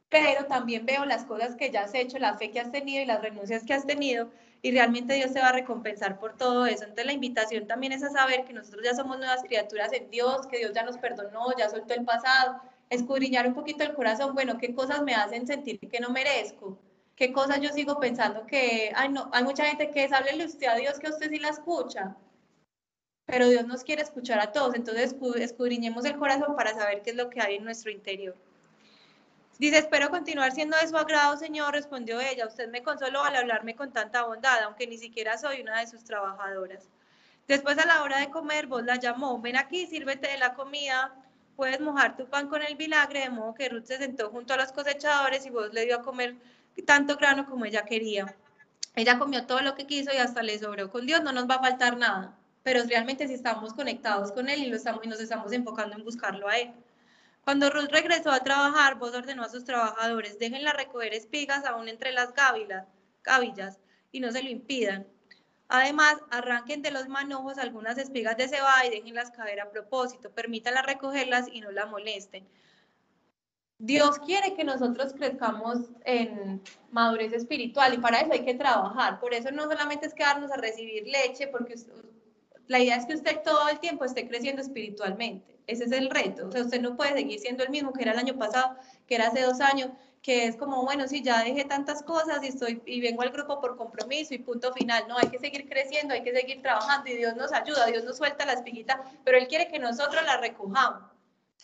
[0.09, 3.07] pero también veo las cosas que ya has hecho, la fe que has tenido y
[3.07, 4.31] las renuncias que has tenido,
[4.65, 6.85] y realmente Dios te va a recompensar por todo eso.
[6.85, 10.47] Entonces la invitación también es a saber que nosotros ya somos nuevas criaturas en Dios,
[10.47, 14.57] que Dios ya nos perdonó, ya soltó el pasado, escudriñar un poquito el corazón, bueno,
[14.57, 16.79] qué cosas me hacen sentir que no merezco,
[17.15, 20.67] qué cosas yo sigo pensando que, ay no, hay mucha gente que es, háblele usted
[20.69, 22.17] a Dios que usted sí la escucha,
[23.27, 27.17] pero Dios nos quiere escuchar a todos, entonces escudriñemos el corazón para saber qué es
[27.17, 28.35] lo que hay en nuestro interior.
[29.59, 32.47] Dice, espero continuar siendo de su agrado, Señor, respondió ella.
[32.47, 36.05] Usted me consoló al hablarme con tanta bondad, aunque ni siquiera soy una de sus
[36.05, 36.89] trabajadoras.
[37.47, 39.41] Después, a la hora de comer, vos la llamó.
[39.41, 41.15] Ven aquí, sírvete de la comida.
[41.57, 44.57] Puedes mojar tu pan con el vinagre, de modo que Ruth se sentó junto a
[44.57, 46.35] los cosechadores y vos le dio a comer
[46.85, 48.35] tanto grano como ella quería.
[48.97, 50.91] Ella comió todo lo que quiso y hasta le sobró.
[50.91, 52.35] Con Dios no nos va a faltar nada
[52.65, 56.03] pero realmente si estamos conectados con Él y, lo estamos, y nos estamos enfocando en
[56.03, 56.73] buscarlo a Él.
[57.45, 62.11] Cuando Ruth regresó a trabajar, vos ordenó a sus trabajadores, déjenla recoger espigas aún entre
[62.13, 62.87] las gávilas,
[63.23, 63.79] gavillas
[64.13, 65.07] y no se lo impidan.
[65.69, 70.81] Además, arranquen de los manojos algunas espigas de cebada y déjenlas caer a propósito, permítanla
[70.83, 72.47] recogerlas y no la molesten.
[73.79, 79.21] Dios quiere que nosotros crezcamos en madurez espiritual y para eso hay que trabajar.
[79.21, 81.75] Por eso no solamente es quedarnos a recibir leche, porque
[82.69, 85.54] la idea es que usted todo el tiempo esté creciendo espiritualmente.
[85.67, 86.47] Ese es el reto.
[86.47, 89.15] O sea, usted no puede seguir siendo el mismo que era el año pasado, que
[89.15, 89.91] era hace dos años,
[90.23, 93.61] que es como, bueno, si ya dejé tantas cosas y, estoy, y vengo al grupo
[93.61, 95.07] por compromiso y punto final.
[95.09, 98.17] No, hay que seguir creciendo, hay que seguir trabajando y Dios nos ayuda, Dios nos
[98.17, 101.14] suelta la espiguita, pero Él quiere que nosotros la recojamos.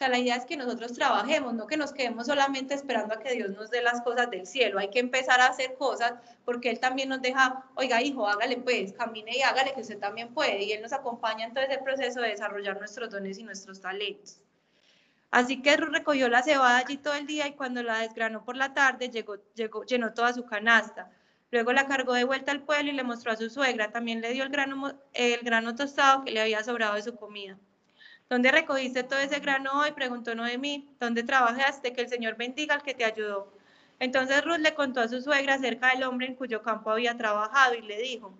[0.01, 3.35] Sea, la idea es que nosotros trabajemos, no que nos quedemos solamente esperando a que
[3.35, 4.79] Dios nos dé las cosas del cielo.
[4.79, 6.15] Hay que empezar a hacer cosas
[6.47, 10.33] porque Él también nos deja, oiga hijo, hágale pues, camine y hágale que usted también
[10.33, 10.63] puede.
[10.63, 14.41] Y Él nos acompaña en todo ese proceso de desarrollar nuestros dones y nuestros talentos.
[15.31, 18.73] Así que recogió la cebada allí todo el día y cuando la desgranó por la
[18.73, 21.11] tarde llegó, llegó, llenó toda su canasta.
[21.51, 23.93] Luego la cargó de vuelta al pueblo y le mostró a su suegra.
[23.93, 27.59] También le dio el grano, el grano tostado que le había sobrado de su comida.
[28.31, 29.91] ¿Dónde recogiste todo ese grano hoy?
[29.91, 30.89] Preguntó Noemí.
[31.01, 31.93] ¿Dónde trabajaste?
[31.93, 33.53] Que el Señor bendiga al que te ayudó.
[33.99, 37.75] Entonces Ruth le contó a su suegra acerca del hombre en cuyo campo había trabajado
[37.75, 38.33] y le dijo,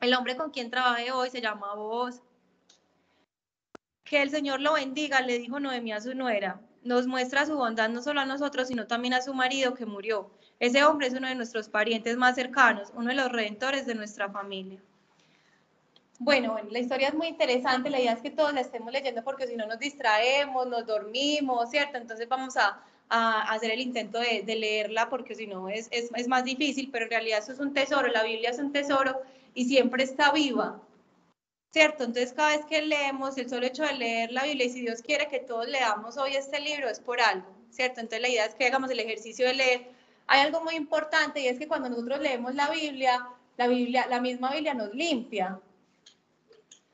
[0.00, 2.22] el hombre con quien trabajé hoy se llama Vos
[4.04, 6.60] que el Señor lo bendiga, le dijo Noemí a su nuera.
[6.82, 10.30] Nos muestra su bondad no solo a nosotros, sino también a su marido que murió.
[10.60, 14.30] Ese hombre es uno de nuestros parientes más cercanos, uno de los redentores de nuestra
[14.30, 14.80] familia.
[16.18, 19.46] Bueno, la historia es muy interesante, la idea es que todos la estemos leyendo porque
[19.46, 21.98] si no nos distraemos, nos dormimos, ¿cierto?
[21.98, 26.44] Entonces vamos a, hacer el intento de, leerla porque si no es, es, es más
[26.44, 29.20] difícil, pero en realidad eso es un tesoro, la Biblia es un tesoro
[29.54, 30.80] y siempre está viva.
[31.76, 32.04] ¿cierto?
[32.04, 35.02] Entonces, cada vez que leemos, el solo hecho de leer la Biblia, y si Dios
[35.02, 38.00] quiere que todos leamos hoy este libro, es por algo, ¿cierto?
[38.00, 39.90] Entonces, la idea es que hagamos el ejercicio de leer.
[40.26, 44.22] Hay algo muy importante y es que cuando nosotros leemos la Biblia, la Biblia, la
[44.22, 45.60] misma Biblia nos limpia,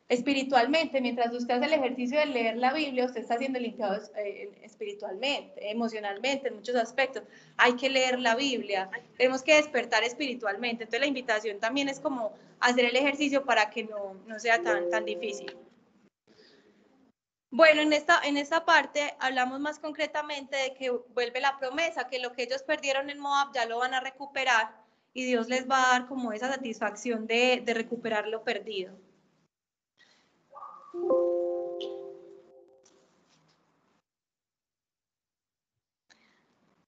[0.09, 4.50] espiritualmente, mientras usted hace el ejercicio de leer la Biblia, usted está siendo limpiado eh,
[4.62, 7.22] espiritualmente, emocionalmente, en muchos aspectos.
[7.57, 10.84] Hay que leer la Biblia, tenemos que despertar espiritualmente.
[10.84, 14.90] Entonces la invitación también es como hacer el ejercicio para que no, no sea tan,
[14.90, 15.57] tan difícil.
[17.50, 22.18] Bueno, en esta, en esta parte hablamos más concretamente de que vuelve la promesa, que
[22.18, 24.74] lo que ellos perdieron en Moab ya lo van a recuperar
[25.12, 28.96] y Dios les va a dar como esa satisfacción de, de recuperar lo perdido.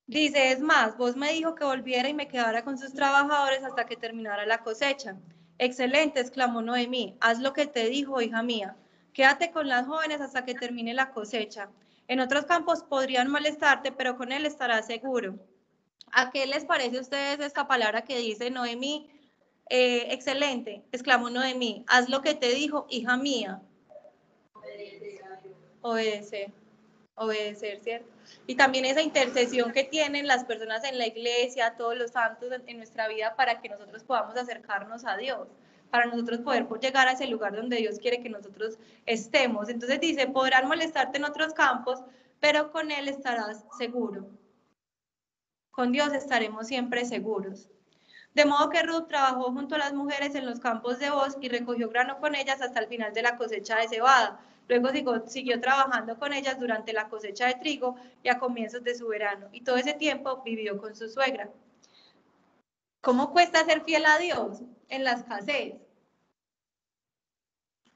[0.07, 3.87] Dice, es más, vos me dijo que volviera y me quedara con sus trabajadores hasta
[3.87, 5.17] que terminara la cosecha.
[5.59, 8.77] Excelente, exclamó Noemí, haz lo que te dijo, hija mía.
[9.15, 11.71] Quédate con las jóvenes hasta que termine la cosecha.
[12.07, 15.39] En otros campos podrían molestarte, pero con él estarás seguro.
[16.13, 19.09] ¿A qué les parece a ustedes esta palabra que dice Noemí?
[19.71, 23.63] Eh, excelente, exclamó Noemí, haz lo que te dijo, hija mía
[25.85, 26.51] obedecer,
[27.15, 28.09] obedecer, ¿cierto?
[28.47, 32.79] Y también esa intercesión que tienen las personas en la iglesia, todos los santos en,
[32.79, 35.47] nuestra vida para que nosotros podamos acercarnos a Dios,
[35.91, 39.69] para nosotros poder llegar a ese lugar donde Dios quiere que nosotros estemos.
[39.69, 42.03] Entonces dice, podrán molestarte en otros campos,
[42.41, 44.27] pero con Él estarás seguro.
[45.71, 47.69] Con Dios estaremos siempre seguros.
[48.33, 51.51] De modo que Ruth trabajó junto a las mujeres en los campos de voz y
[51.51, 54.41] recogió grano con ellas hasta el final de la cosecha de cebada.
[54.69, 54.89] Luego
[55.27, 59.49] siguió trabajando con ellas durante la cosecha de trigo y a comienzos de su verano.
[59.53, 61.51] Y todo ese tiempo vivió con su suegra.
[63.01, 65.75] ¿Cómo cuesta ser fiel a Dios en la escasez?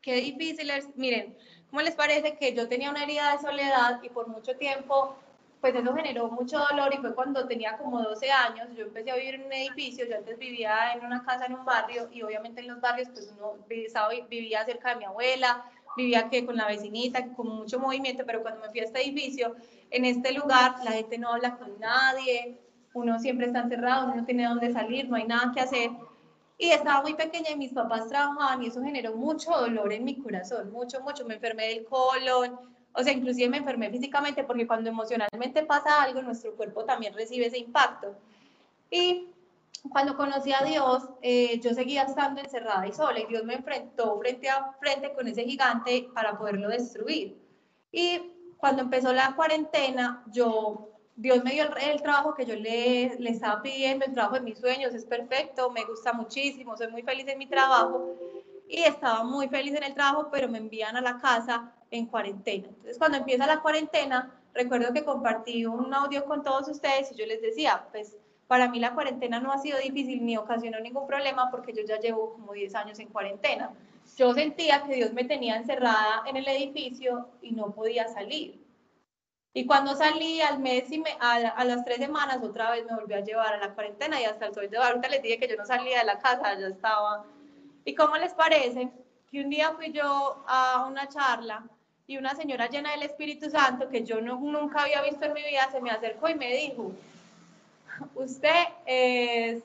[0.02, 0.94] Qué difícil es.
[0.96, 1.36] Miren,
[1.70, 5.16] ¿cómo les parece que yo tenía una herida de soledad y por mucho tiempo,
[5.60, 9.16] pues eso generó mucho dolor y fue cuando tenía como 12 años, yo empecé a
[9.16, 12.60] vivir en un edificio, yo antes vivía en una casa en un barrio y obviamente
[12.60, 15.64] en los barrios pues uno vivía cerca de mi abuela,
[15.96, 19.54] vivía que con la vecinita, con mucho movimiento, pero cuando me fui a este edificio,
[19.90, 22.58] en este lugar la gente no habla con nadie,
[22.94, 25.90] uno siempre está encerrado, uno no tiene dónde salir, no hay nada que hacer.
[26.56, 30.16] Y estaba muy pequeña y mis papás trabajaban y eso generó mucho dolor en mi
[30.16, 31.24] corazón, mucho, mucho.
[31.24, 32.58] Me enfermé del colon,
[32.92, 37.46] o sea, inclusive me enfermé físicamente porque cuando emocionalmente pasa algo, nuestro cuerpo también recibe
[37.46, 38.16] ese impacto.
[38.90, 39.28] Y
[39.90, 44.18] cuando conocí a Dios, eh, yo seguía estando encerrada y sola y Dios me enfrentó
[44.18, 47.38] frente a frente con ese gigante para poderlo destruir.
[47.92, 48.20] Y
[48.58, 53.62] cuando empezó la cuarentena, yo, Dios me dio el, trabajo que yo le, le, estaba
[53.62, 57.38] pidiendo, el trabajo de mis sueños, es perfecto, me gusta muchísimo, soy muy feliz en
[57.38, 58.16] mi trabajo
[58.68, 62.68] y estaba muy feliz en el trabajo, pero me envían a la casa en cuarentena.
[62.68, 67.26] Entonces, cuando empieza la cuarentena, recuerdo que compartí un audio con todos ustedes y yo
[67.26, 68.16] les decía, pues,
[68.48, 72.00] para mí la cuarentena no ha sido difícil ni ocasionó ningún problema porque yo ya
[72.00, 73.70] llevo como 10 años en cuarentena.
[74.16, 78.58] Yo sentía que Dios me tenía encerrada en el edificio y no podía salir.
[79.52, 83.16] Y cuando salí al mes y me, a, las tres semanas otra vez me volvió
[83.16, 85.56] a llevar a la cuarentena y hasta el sol de ahorita les dije que yo
[85.56, 87.24] no salía de la casa, ya estaba.
[87.84, 88.90] ¿Y cómo les parece?
[89.30, 91.64] Que un día fui yo a una charla
[92.06, 95.42] y una señora llena del Espíritu Santo que yo no, nunca había visto en mi
[95.42, 96.92] vida se me acercó y me dijo,
[98.14, 99.62] usted es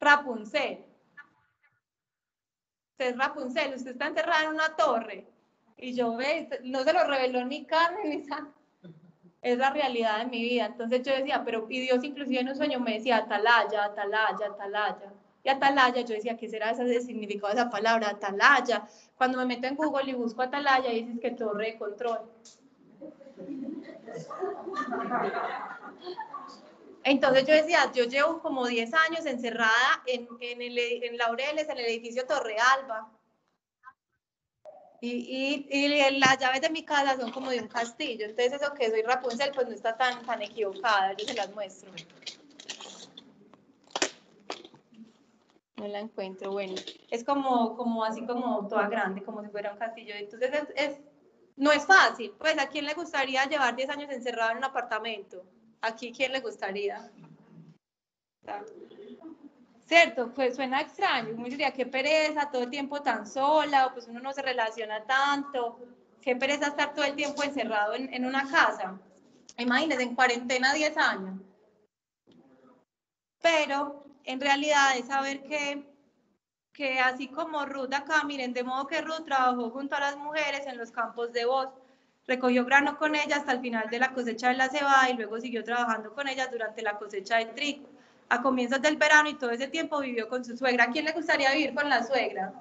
[0.00, 0.84] Rapunzel.
[2.92, 5.26] Usted es Rapunzel, usted está enterrada en una torre.
[5.76, 8.52] Y yo, ve, no se lo reveló ni carne ni sangre.
[9.40, 10.66] Es la realidad de mi vida.
[10.66, 15.12] Entonces yo decía, pero, y Dios inclusive en un sueño me decía, atalaya, atalaya, atalaya.
[15.44, 18.10] Y atalaya, yo decía, ¿qué será ese significado de esa palabra?
[18.10, 18.86] Atalaya.
[19.16, 22.20] Cuando me meto en Google y busco atalaya, dices que torre de control.
[27.04, 31.78] Entonces yo decía, yo llevo como 10 años encerrada en, en, el, en Laureles, en
[31.78, 33.10] el edificio Torre Alba.
[35.00, 38.26] Y, y, y, las llaves de mi casa son como de un castillo.
[38.26, 41.12] Entonces eso que soy Rapunzel, pues no está tan, tan equivocada.
[41.14, 41.90] Yo se las muestro.
[45.76, 46.52] No la encuentro.
[46.52, 46.74] Bueno,
[47.10, 50.14] es como, como así como toda grande, como si fuera un castillo.
[50.14, 51.00] Entonces es, es,
[51.56, 52.32] no es fácil.
[52.38, 55.44] Pues a quién le gustaría llevar 10 años encerrado en un apartamento?
[55.82, 57.10] Aquí, ¿quién le gustaría?
[59.86, 60.32] ¿Cierto?
[60.32, 61.34] Pues suena extraño.
[61.34, 65.78] Uno diría, qué pereza, todo el tiempo tan sola, pues uno no se relaciona tanto.
[66.20, 68.96] Qué pereza estar todo el tiempo encerrado en, en una casa.
[69.58, 71.40] Imagínense, en cuarentena 10 años.
[73.40, 75.84] Pero en realidad es saber que,
[76.72, 80.64] que así como Ruth acá, miren, de modo que Ruth trabajó junto a las mujeres
[80.68, 81.68] en los campos de voz
[82.26, 85.40] recogió grano con ella hasta el final de la cosecha de la cebada y luego
[85.40, 87.88] siguió trabajando con ellas durante la cosecha del trigo.
[88.28, 90.84] A comienzos del verano y todo ese tiempo vivió con su suegra.
[90.84, 92.52] ¿A quién le gustaría vivir con la suegra?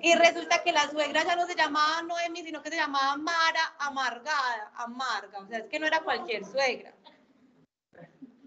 [0.00, 3.74] Y resulta que la suegra ya no se llamaba Noemi, sino que se llamaba Mara
[3.80, 5.40] Amargada, Amarga.
[5.40, 6.94] O sea, es que no era cualquier suegra.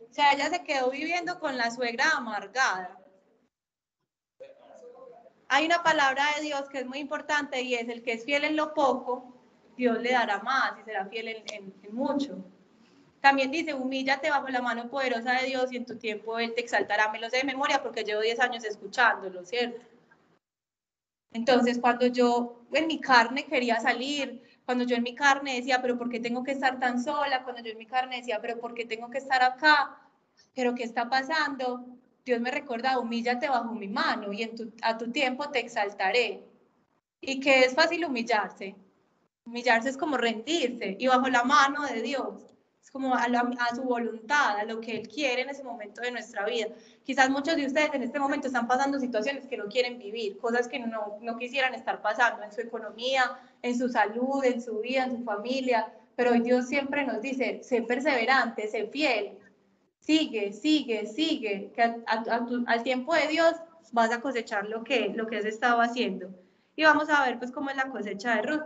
[0.09, 3.00] O sea, ella se quedó viviendo con la suegra amargada.
[5.53, 8.45] Hay una palabra de Dios que es muy importante y es el que es fiel
[8.45, 9.33] en lo poco,
[9.75, 12.37] Dios le dará más y será fiel en, mucho.
[13.19, 16.61] También dice, humíllate bajo la mano poderosa de Dios y en tu tiempo Él te
[16.61, 17.11] exaltará.
[17.11, 19.85] Me lo sé de memoria porque llevo 10 años escuchándolo, ¿cierto?
[21.33, 25.97] Entonces, cuando yo en mi carne quería salir, cuando yo en mi carne decía, pero
[25.97, 27.43] ¿por qué tengo que estar tan sola?
[27.43, 29.99] Cuando yo en mi carne decía, pero ¿por qué tengo que estar acá?
[30.55, 31.85] ¿Pero qué está pasando?
[32.23, 36.43] Dios me recuerda, humíllate bajo mi mano y en tu, a tu tiempo te exaltaré.
[37.19, 38.75] Y que es fácil humillarse.
[39.45, 42.51] Humillarse es como rendirse y bajo la mano de Dios.
[42.83, 43.27] Es como a,
[43.75, 46.67] su voluntad, a lo que Él quiere en ese momento de nuestra vida.
[47.03, 50.67] Quizás muchos de ustedes en este momento están pasando situaciones que no quieren vivir, cosas
[50.67, 55.05] que no, no quisieran estar pasando en su economía, en su salud, en su vida,
[55.05, 55.91] en su familia.
[56.15, 59.37] Pero hoy Dios siempre nos dice, sé perseverante, sé fiel,
[60.01, 63.55] sigue, sigue, sigue, que al tiempo de Dios
[63.91, 66.29] vas a cosechar lo que, lo que has estado haciendo.
[66.75, 68.63] Y vamos a ver pues cómo es la cosecha de Ruth.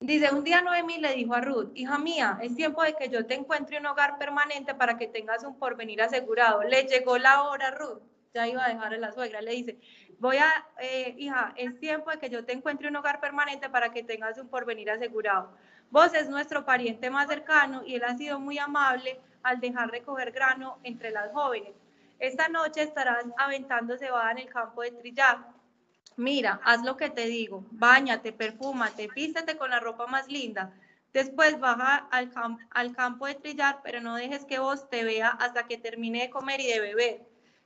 [0.00, 3.26] Dice, un día Noemi le dijo a Ruth, hija mía, es tiempo de que yo
[3.26, 6.62] te encuentre un hogar permanente para que tengas un porvenir asegurado.
[6.62, 8.00] Le llegó la hora, Ruth,
[8.32, 9.78] ya iba a dejar a la suegra, le dice,
[10.20, 10.48] voy a,
[10.80, 14.38] eh, hija, es tiempo de que yo te encuentre un hogar permanente para que tengas
[14.38, 15.56] un porvenir asegurado.
[15.90, 20.30] Vos es nuestro pariente más cercano y él ha sido muy amable al dejar recoger
[20.32, 21.74] grano entre las jóvenes.
[22.18, 25.38] Esta noche estarás aventando cebada en el campo de trillar.
[26.16, 30.70] Mira, haz lo que te digo, bañate, perfúmate, vístete con la ropa más linda.
[31.12, 32.30] Después baja al,
[32.70, 36.28] al campo de trillar, pero no dejes que vos te vea hasta que termine de
[36.30, 37.20] comer y de beber.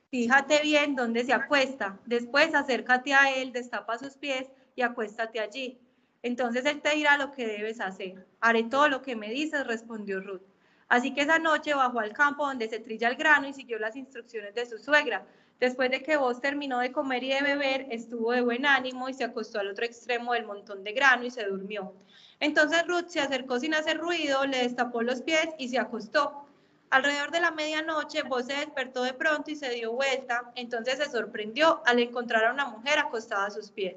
[0.09, 1.97] Fíjate bien dónde se acuesta.
[2.05, 5.75] Después acércate a él, destapa sus pies y acuéstate allí.
[6.23, 8.25] Entonces él te dirá lo que debes hacer.
[8.39, 10.41] Haré todo lo que me dices, respondió Ruth.
[10.87, 13.95] Así que esa noche bajó al campo donde se trilla el grano y siguió las
[13.95, 15.25] instrucciones de su suegra.
[15.59, 19.13] Después de que vos terminó de comer y de beber, estuvo de buen ánimo y
[19.13, 21.93] se acostó al otro extremo del montón de grano y se durmió.
[22.39, 26.47] Entonces Ruth se acercó sin hacer ruido, le destapó los pies y se acostó.
[26.89, 30.51] Alrededor de la medianoche, vos se despertó de pronto y se dio vuelta.
[30.55, 33.95] Entonces se sorprendió al encontrar a una mujer acostada a sus pies.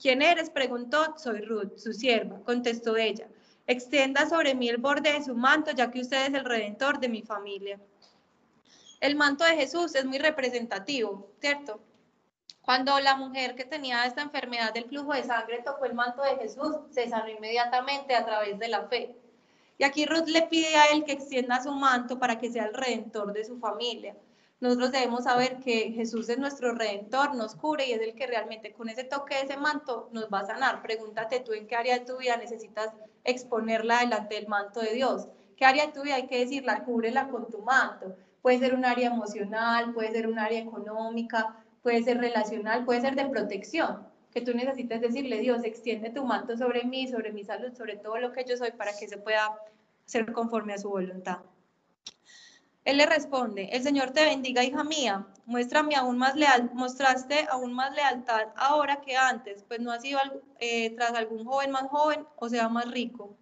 [0.00, 0.50] ¿Quién eres?
[0.50, 1.14] preguntó.
[1.18, 3.28] Soy Ruth, su sierva, contestó ella.
[3.66, 7.08] Extienda sobre mí el borde de su manto, ya que usted es el redentor de
[7.08, 7.80] mi familia.
[9.00, 11.80] El manto de Jesús es muy representativo, ¿cierto?
[12.62, 16.36] Cuando la mujer que tenía esta enfermedad del flujo de sangre tocó el manto de
[16.36, 19.16] Jesús, se sanó inmediatamente a través de la fe.
[19.78, 22.74] Y aquí Ruth le pide a él que extienda su manto para que sea el
[22.74, 24.16] redentor de su familia.
[24.58, 28.72] Nosotros debemos saber que Jesús es nuestro redentor, nos cubre y es el que realmente
[28.72, 30.82] con ese toque de ese manto nos va a sanar.
[30.82, 32.90] Pregúntate tú en qué área de tu vida necesitas
[33.24, 35.28] exponerla delante del manto de Dios.
[35.56, 36.84] ¿Qué área de tu vida hay que decirla?
[36.84, 38.16] Cúbrela con tu manto.
[38.40, 43.14] Puede ser un área emocional, puede ser un área económica, puede ser relacional, puede ser
[43.14, 47.72] de protección, que tú necesitas decirle, Dios, extiende tu manto sobre mí, sobre mi salud,
[47.74, 49.54] sobre todo lo que yo soy, para que se pueda
[50.04, 51.38] ser conforme a su voluntad.
[52.86, 57.72] Él le responde, el Señor te bendiga, hija mía, muéstrame aún más leal, mostraste aún
[57.72, 60.20] más lealtad ahora que antes, pues no has sido
[60.60, 63.36] eh, tras algún joven más joven o sea más rico.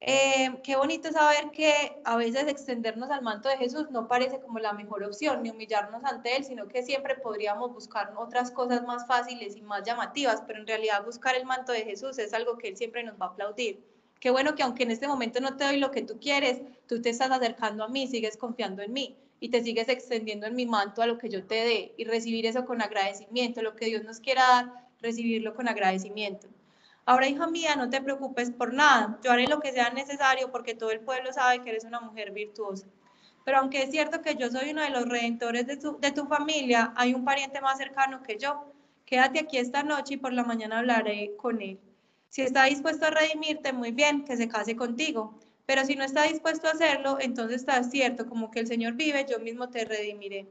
[0.00, 4.58] Eh, qué bonito saber que a veces extendernos al manto de Jesús no parece como
[4.60, 9.06] la mejor opción, ni humillarnos ante Él, sino que siempre podríamos buscar otras cosas más
[9.06, 12.68] fáciles y más llamativas, pero en realidad buscar el manto de Jesús es algo que
[12.68, 13.89] Él siempre nos va a aplaudir.
[14.20, 17.00] Qué bueno que aunque en este momento no te doy lo que tú quieres, tú
[17.00, 20.66] te estás acercando a mí, sigues confiando en mí y te sigues extendiendo en mi
[20.66, 24.04] manto a lo que yo te dé y recibir eso con agradecimiento, lo que Dios
[24.04, 26.48] nos quiera dar, recibirlo con agradecimiento.
[27.06, 29.18] Ahora, hija mía, no te preocupes por nada.
[29.24, 32.30] Yo haré lo que sea necesario porque todo el pueblo sabe que eres una mujer
[32.30, 32.86] virtuosa.
[33.46, 36.26] Pero aunque es cierto que yo soy uno de los redentores de tu, de tu
[36.26, 38.70] familia, hay un pariente más cercano que yo.
[39.06, 41.80] Quédate aquí esta noche y por la mañana hablaré con él.
[42.30, 45.34] Si está dispuesto a redimirte, muy bien, que se case contigo.
[45.66, 49.26] Pero si no está dispuesto a hacerlo, entonces está cierto, como que el Señor vive,
[49.28, 50.48] yo mismo te redimiré.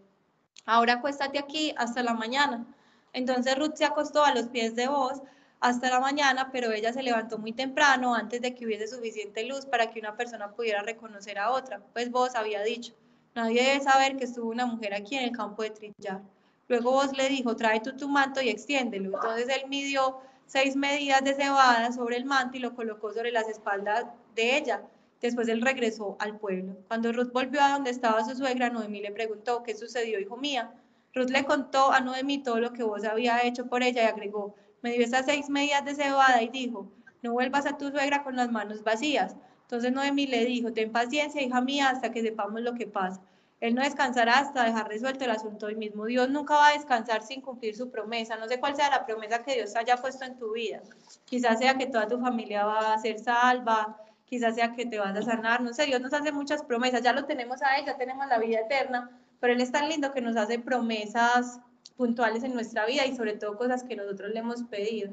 [0.65, 2.67] Ahora acuéstate aquí hasta la mañana.
[3.13, 5.21] Entonces Ruth se acostó a los pies de vos
[5.61, 9.65] hasta la mañana, pero ella se levantó muy temprano antes de que hubiese suficiente luz
[9.65, 12.93] para que una persona pudiera reconocer a otra, pues vos había dicho,
[13.36, 16.21] nadie debe saber que estuvo una mujer aquí en el campo de trillar.
[16.67, 19.15] Luego vos le dijo, trae tú tu manto y extiéndelo.
[19.15, 20.19] Entonces él midió
[20.50, 24.82] seis medidas de cebada sobre el manto y lo colocó sobre las espaldas de ella.
[25.22, 26.76] Después él regresó al pueblo.
[26.88, 30.72] Cuando Ruth volvió a donde estaba su suegra, Noemí le preguntó, ¿qué sucedió, hijo mía?
[31.14, 34.56] Ruth le contó a Noemí todo lo que vos había hecho por ella y agregó,
[34.82, 36.91] me dio esas seis medias de cebada y dijo,
[37.22, 39.36] no vuelvas a tu suegra con las manos vacías.
[39.64, 43.22] Entonces Noemí le dijo, ten paciencia, hija mía, hasta que sepamos lo que pasa.
[43.60, 46.05] Él no descansará hasta dejar resuelto el asunto hoy mismo.
[46.05, 48.38] Dios nunca va a descansar sin cumplir su promesa.
[48.38, 50.82] No sé cuál sea la promesa que Dios haya puesto en tu vida.
[51.26, 55.16] Quizás sea que toda tu familia va a ser salva, quizás sea que te vas
[55.16, 55.62] a sanar.
[55.62, 57.01] No sé, Dios nos hace muchas promesas.
[57.01, 59.10] Ya lo tenemos a Él, ya tenemos la vida eterna,
[59.41, 61.60] pero Él es tan lindo que nos hace promesas
[61.97, 65.12] puntuales en nuestra vida y sobre todo cosas que nosotros le hemos pedido.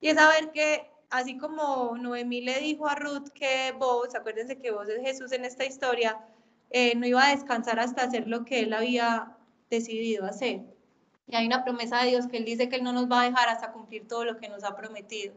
[0.00, 4.70] Y es saber que así como Noemí le dijo a Ruth que vos, acuérdense que
[4.70, 6.18] vos es Jesús en esta historia,
[6.70, 9.36] eh, no iba a descansar hasta hacer lo que él había
[9.68, 10.62] decidido hacer.
[11.26, 13.24] Y hay una promesa de Dios que él dice que él no nos va a
[13.24, 15.34] dejar hasta cumplir todo lo que nos ha prometido.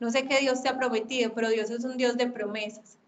[0.00, 2.98] No sé qué Dios te ha prometido, pero Dios es un Dios de promesas.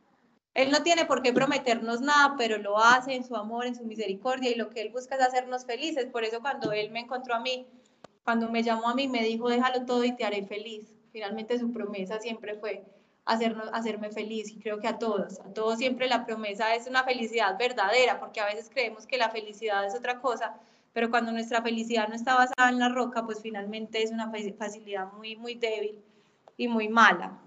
[0.54, 3.84] Él no tiene por qué prometernos nada, pero lo hace en su amor, en su
[3.84, 6.06] misericordia y lo que Él busca es hacernos felices.
[6.06, 7.66] Por eso cuando Él me encontró a mí,
[8.24, 10.94] cuando me llamó a mí, me dijo, déjalo todo y te haré feliz.
[11.12, 12.84] Finalmente su promesa siempre fue
[13.28, 17.58] hacerme feliz y creo que a todos, a todos siempre la promesa es una felicidad
[17.58, 20.54] verdadera, porque a veces creemos que la felicidad es otra cosa,
[20.94, 25.12] pero cuando nuestra felicidad no está basada en la roca, pues finalmente es una facilidad
[25.12, 26.00] muy, muy débil
[26.56, 27.38] y muy mala.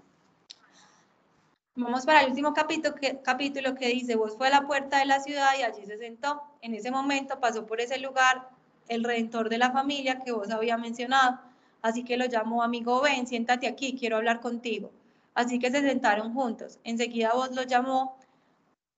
[1.74, 5.06] Vamos para el último capítulo que, capítulo que dice, vos fue a la puerta de
[5.06, 6.42] la ciudad y allí se sentó.
[6.60, 8.48] En ese momento pasó por ese lugar
[8.88, 11.40] el redentor de la familia que vos había mencionado.
[11.80, 14.92] Así que lo llamó, amigo, ven, siéntate aquí, quiero hablar contigo.
[15.34, 16.78] Así que se sentaron juntos.
[16.84, 18.18] Enseguida vos lo llamó,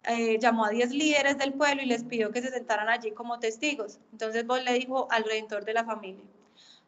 [0.04, 3.38] eh, llamó a diez líderes del pueblo y les pidió que se sentaran allí como
[3.38, 3.98] testigos.
[4.12, 6.24] Entonces vos le dijo al redentor de la familia,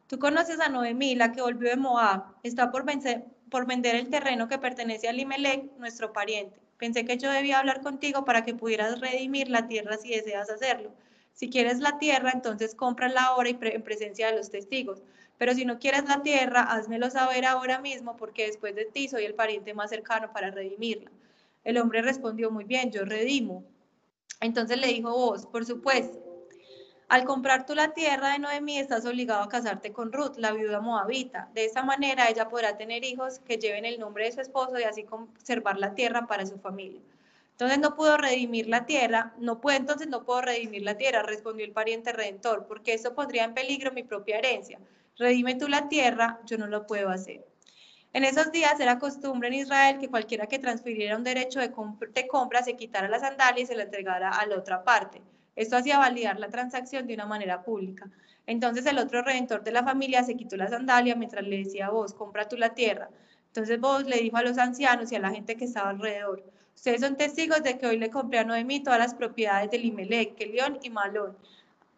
[0.09, 4.59] tú conoces a Noemí, la que volvió de Moab, está por vender el terreno que
[4.59, 6.61] pertenece a Limelec, nuestro pariente.
[6.79, 10.93] Pensé que yo debía hablar contigo para que pudieras redimir la tierra si deseas hacerlo.
[11.33, 15.03] Si quieres la tierra, entonces cómprala ahora y en presencia de los testigos.
[15.39, 19.25] Pero si no quieres la tierra, házmelo saber ahora mismo, porque después de ti soy
[19.25, 21.11] el pariente más cercano para redimirla.
[21.65, 23.65] El hombre respondió, muy bien, yo redimo.
[24.41, 26.27] Entonces le dijo vos, por supuesto,
[27.09, 30.81] al comprar tú la tierra de Noemí, estás obligado a casarte con Ruth, la viuda
[30.81, 31.49] moabita.
[31.55, 34.83] De esta manera ella podrá tener hijos que lleven el nombre de su esposo y
[34.83, 37.01] así conservar la tierra para su familia.
[37.53, 41.65] Entonces no pudo redimir la tierra, no puede, entonces no puedo redimir la tierra, respondió
[41.65, 44.79] el pariente redentor, porque eso pondría en peligro mi propia herencia.
[45.19, 47.47] Redime tú la tierra, yo no lo puedo hacer.
[48.13, 51.73] En esos días era costumbre en Israel que cualquiera que transfiriera un derecho de,
[52.15, 55.21] de compra se quitara la sandalia y se la entregara a la otra parte.
[55.55, 58.11] Esto hacía validar la transacción de una manera pública.
[58.47, 61.91] Entonces el otro redentor de la familia se quitó la sandalia mientras le decía a
[61.91, 63.09] vos, compra tú la tierra.
[63.49, 66.45] Entonces vos le dijo a los ancianos y a la gente que estaba alrededor,
[66.75, 70.35] ustedes son testigos de que hoy le compré a Noemí todas las propiedades de Limelec,
[70.37, 71.37] Kelión y Malón.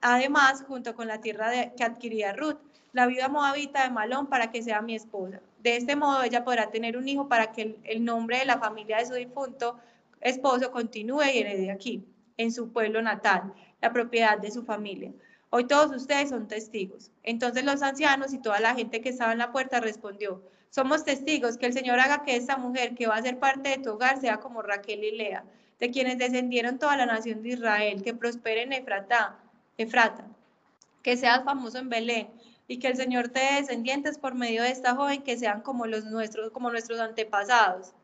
[0.01, 2.59] Además, junto con la tierra que adquiría Ruth,
[2.93, 5.41] la viuda moabita de Malón para que sea mi esposa.
[5.61, 8.99] De este modo ella podrá tener un hijo para que el, nombre de la familia
[8.99, 9.79] de su difunto
[10.21, 12.05] esposo continúe y herede aquí
[12.37, 15.13] en su pueblo natal, la propiedad de su familia.
[15.51, 17.11] Hoy todos ustedes son testigos.
[17.23, 21.57] Entonces los ancianos y toda la gente que estaba en la puerta respondió, somos testigos
[21.57, 24.21] que el Señor haga que esta mujer que va a ser parte de tu hogar
[24.21, 25.45] sea como Raquel y Lea,
[25.81, 29.39] de quienes descendieron toda la nación de Israel, que prospere en Efrata,
[29.79, 30.27] Efrata,
[31.03, 32.29] que seas famoso en Belén
[32.69, 35.87] y que el Señor te dé descendientes por medio de esta joven que sean como
[35.87, 37.95] los nuestros, como nuestros antepasados.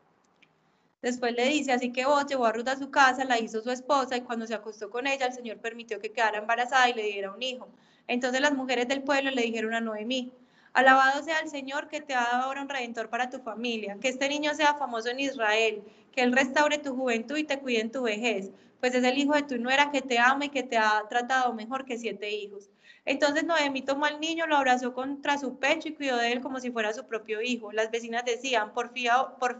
[1.03, 3.69] Después le dice, así que vos llevó a Ruth a su casa, la hizo su
[3.69, 7.03] esposa y cuando se acostó con ella, el Señor permitió que quedara embarazada y le
[7.03, 7.69] diera un hijo.
[8.07, 10.31] Entonces las mujeres del pueblo le dijeron a Noemí,
[10.73, 14.09] alabado sea el Señor que te ha dado ahora un redentor para tu familia, que
[14.09, 17.91] este niño sea famoso en Israel, que él restaure tu juventud y te cuide en
[17.91, 18.49] tu vejez,
[18.79, 21.53] pues es el hijo de tu nuera que te ama y que te ha tratado
[21.53, 22.71] mejor que siete hijos.
[23.05, 26.59] Entonces Noemí tomó al niño, lo abrazó contra su pecho y cuidó de él como
[26.59, 27.71] si fuera su propio hijo.
[27.71, 28.91] Las vecinas decían, por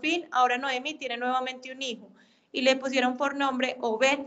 [0.01, 2.09] fin, ahora Noemí tiene nuevamente un hijo.
[2.51, 4.19] Y le pusieron por nombre Obed.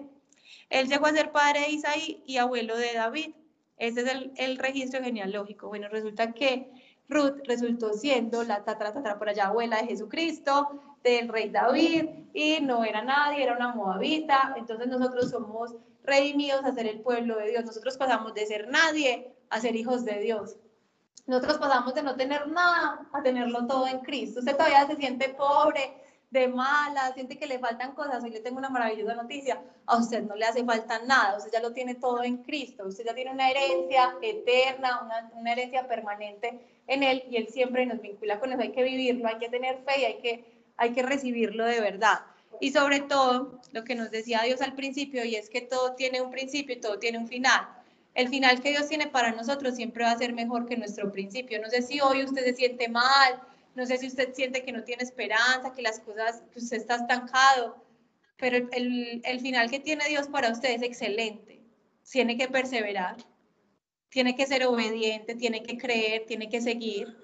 [0.71, 3.35] Él llegó a ser padre de Isaí y abuelo de David.
[3.77, 5.69] Ese es el, el registro genealógico.
[5.69, 6.71] Bueno, resulta que
[7.09, 12.05] Ruth resultó siendo la tatra, tatra por allá abuela de Jesucristo, del rey David,
[12.35, 14.55] y no era nadie, era una moabita.
[14.57, 15.75] Entonces nosotros somos
[16.09, 17.65] redimidos a ser el pueblo de Dios.
[17.65, 20.57] Nosotros pasamos de ser nadie a ser hijos de Dios.
[21.27, 24.41] Nosotros pasamos de no tener nada a tenerlo todo en Cristo.
[24.41, 25.95] Usted todavía se siente pobre,
[26.31, 28.23] de mala, siente que le faltan cosas.
[28.23, 29.63] Hoy le tengo una maravillosa noticia.
[29.87, 31.39] A usted no le hace falta nada.
[31.39, 32.87] Usted ya lo tiene todo en Cristo.
[32.87, 37.87] Usted ya tiene una herencia eterna, una, una herencia permanente en Él y Él siempre
[37.87, 38.61] nos vincula con eso.
[38.61, 42.21] Hay que vivirlo, hay que tener fe y hay que, hay que recibirlo de verdad.
[42.61, 46.21] Y sobre todo, lo que nos decía Dios al principio, y es que todo tiene
[46.21, 47.69] un principio y todo tiene un final.
[48.15, 51.61] El final que Dios tiene para nosotros siempre va a ser mejor que nuestro principio.
[51.61, 53.41] No sé si hoy usted se siente mal,
[53.75, 56.97] no sé si usted siente que no tiene esperanza, que las cosas, que usted está
[56.97, 57.77] estancado,
[58.37, 61.63] pero el, el final que tiene Dios para usted es excelente.
[62.11, 63.17] Tiene que perseverar,
[64.09, 67.17] tiene que ser obediente, tiene que creer, tiene que seguir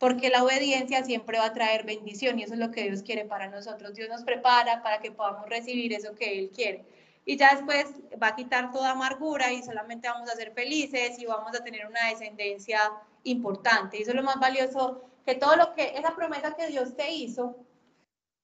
[0.00, 3.26] porque la obediencia siempre va a traer bendición y eso es lo que Dios quiere
[3.26, 3.92] para nosotros.
[3.92, 6.86] Dios nos prepara para que podamos recibir eso que Él quiere.
[7.26, 7.84] Y ya después
[8.20, 11.86] va a quitar toda amargura y solamente vamos a ser felices y vamos a tener
[11.86, 12.80] una descendencia
[13.24, 13.98] importante.
[13.98, 17.12] Y eso es lo más valioso, que todo lo que, esa promesa que Dios te
[17.12, 17.58] hizo,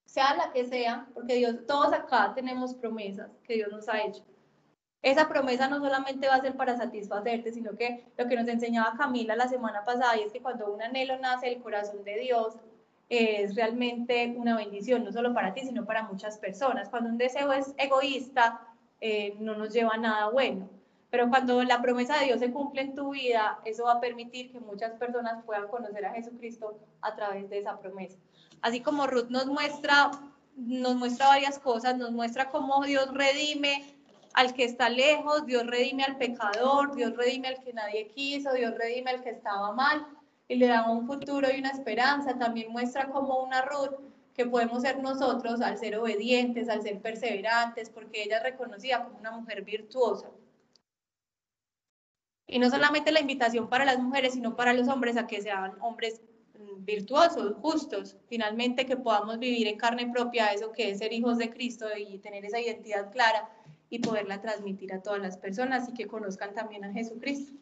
[0.05, 4.23] sea la que sea, porque Dios, todos acá tenemos promesas que Dios nos ha hecho
[5.01, 8.97] esa promesa no solamente va a ser para satisfacerte, sino que lo que nos enseñaba
[8.97, 12.55] Camila la semana pasada, y es que cuando un anhelo nace del corazón de Dios,
[13.09, 16.89] es realmente una bendición, no solo para ti, sino para muchas personas.
[16.89, 18.59] Cuando un deseo es egoísta,
[18.99, 20.69] eh, no nos lleva a nada bueno.
[21.09, 24.51] Pero cuando la promesa de Dios se cumple en tu vida, eso va a permitir
[24.51, 28.17] que muchas personas puedan conocer a Jesucristo a través de esa promesa.
[28.61, 30.11] Así como Ruth nos muestra,
[30.57, 33.96] nos muestra varias cosas, nos muestra cómo Dios redime
[34.33, 38.73] al que está lejos, Dios redime al pecador, Dios redime al que nadie quiso, Dios
[38.77, 40.07] redime al que estaba mal
[40.47, 42.37] y le da un futuro y una esperanza.
[42.37, 43.95] También muestra como una Ruth
[44.33, 49.17] que podemos ser nosotros al ser obedientes, al ser perseverantes, porque ella es reconocida como
[49.17, 50.29] una mujer virtuosa.
[52.45, 55.75] Y no solamente la invitación para las mujeres, sino para los hombres a que sean
[55.81, 56.21] hombres
[56.53, 61.39] mm, virtuosos, justos, finalmente que podamos vivir en carne propia eso que es ser hijos
[61.39, 63.49] de Cristo y tener esa identidad clara
[63.89, 67.53] y poderla transmitir a todas las personas y que conozcan también a Jesucristo.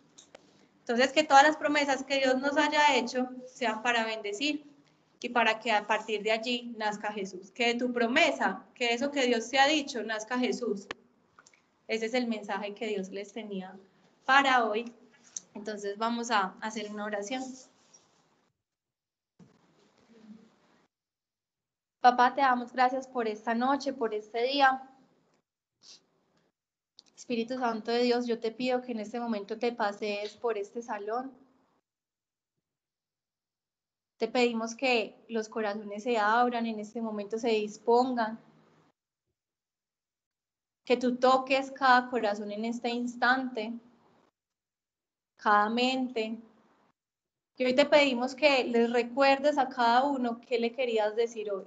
[0.80, 4.63] Entonces, que todas las promesas que Dios nos haya hecho sean para bendecir
[5.26, 7.49] y para que a partir de allí nazca Jesús.
[7.49, 10.87] Que de tu promesa, que eso que Dios te ha dicho, nazca Jesús.
[11.87, 13.75] Ese es el mensaje que Dios les tenía
[14.25, 14.93] para hoy.
[15.55, 17.43] Entonces vamos a hacer una oración.
[22.01, 24.87] Papá, te damos gracias por esta noche, por este día.
[27.25, 30.83] Espíritu Santo de Dios, yo te pido que en este momento te pasees por este
[30.83, 31.33] salón.
[34.17, 38.39] Te pedimos que los corazones se abran, en este momento se dispongan.
[40.85, 43.73] Que tú toques cada corazón en este instante,
[45.35, 46.37] cada mente.
[47.57, 51.65] Y hoy te pedimos que les recuerdes a cada uno qué le querías decir hoy.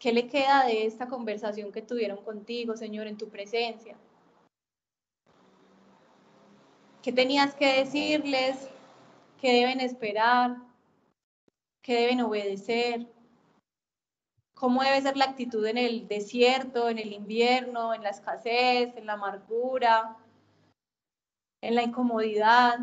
[0.00, 3.98] ¿Qué le queda de esta conversación que tuvieron contigo, Señor, en tu presencia?
[7.04, 8.56] ¿Qué tenías que decirles?
[9.38, 10.56] ¿Qué deben esperar?
[11.82, 13.06] ¿Qué deben obedecer?
[14.54, 19.04] ¿Cómo debe ser la actitud en el desierto, en el invierno, en la escasez, en
[19.04, 20.16] la amargura,
[21.60, 22.78] en la incomodidad?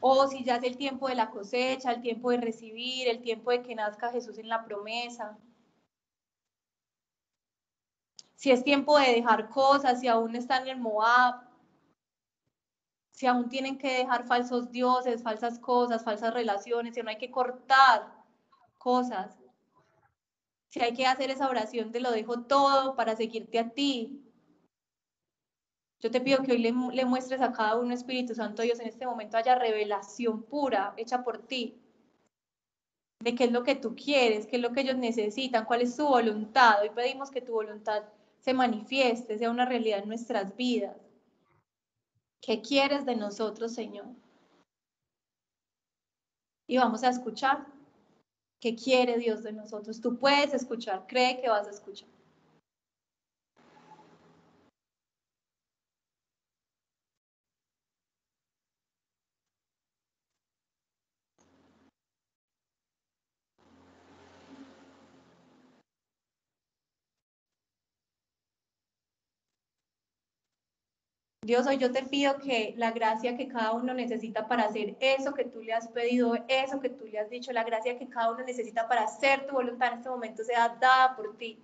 [0.00, 3.50] O si ya es el tiempo de la cosecha, el tiempo de recibir, el tiempo
[3.50, 5.36] de que nazca Jesús en la promesa.
[8.36, 11.49] si es tiempo de dejar cosas, si aún están en Moab,
[13.20, 17.30] si aún tienen que dejar falsos dioses, falsas cosas, falsas relaciones, si no hay que
[17.30, 18.10] cortar
[18.78, 19.38] cosas,
[20.68, 24.24] si hay que hacer esa oración, te lo dejo todo para seguirte a ti.
[25.98, 28.88] Yo te pido que hoy le, le muestres a cada uno, Espíritu Santo Dios, en
[28.88, 31.78] este momento haya revelación pura hecha por ti
[33.18, 35.94] de qué es lo que tú quieres, qué es lo que ellos necesitan, cuál es
[35.94, 36.80] su voluntad.
[36.80, 38.02] Hoy pedimos que tu voluntad
[38.38, 41.09] se manifieste, sea una realidad en nuestras vidas.
[42.40, 44.06] ¿Qué quieres de nosotros, Señor?
[46.66, 47.66] Y vamos a escuchar.
[48.60, 50.00] ¿Qué quiere Dios de nosotros?
[50.00, 52.08] Tú puedes escuchar, cree que vas a escuchar.
[71.50, 75.34] Dios, hoy yo te pido que la gracia que cada uno necesita para hacer eso
[75.34, 78.30] que tú le has pedido, eso que tú le has dicho, la gracia que cada
[78.30, 81.58] uno necesita para hacer tu voluntad en este momento sea dada por ti,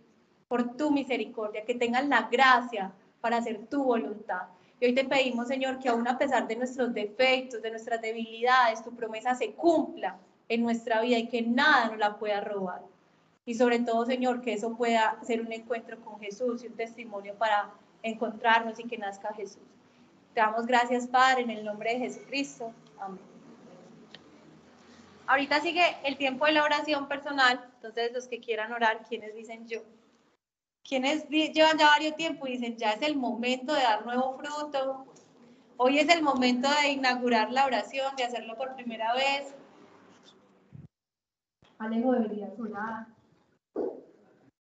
[0.48, 2.90] por tu misericordia, que tengan la gracia
[3.20, 4.48] para hacer tu voluntad.
[4.80, 8.82] Y hoy te pedimos, Señor, que aún a pesar de nuestros defectos, de nuestras debilidades,
[8.82, 10.18] tu promesa se cumpla
[10.48, 12.82] en nuestra vida y que nada nos la pueda robar.
[13.44, 17.34] Y sobre todo, Señor, que eso pueda ser un encuentro con Jesús y un testimonio
[17.34, 17.70] para
[18.02, 19.76] encontrarnos y que nazca Jesús.
[20.36, 22.70] Te damos gracias, Padre, en el nombre de Jesucristo.
[23.00, 23.18] Amén.
[25.26, 29.66] Ahorita sigue el tiempo de la oración personal, entonces los que quieran orar, quienes dicen
[29.66, 29.80] yo.
[30.86, 35.06] Quienes llevan ya varios tiempo y dicen, ya es el momento de dar nuevo fruto.
[35.78, 39.54] Hoy es el momento de inaugurar la oración, de hacerlo por primera vez.
[41.78, 43.06] Alejo, deberías orar.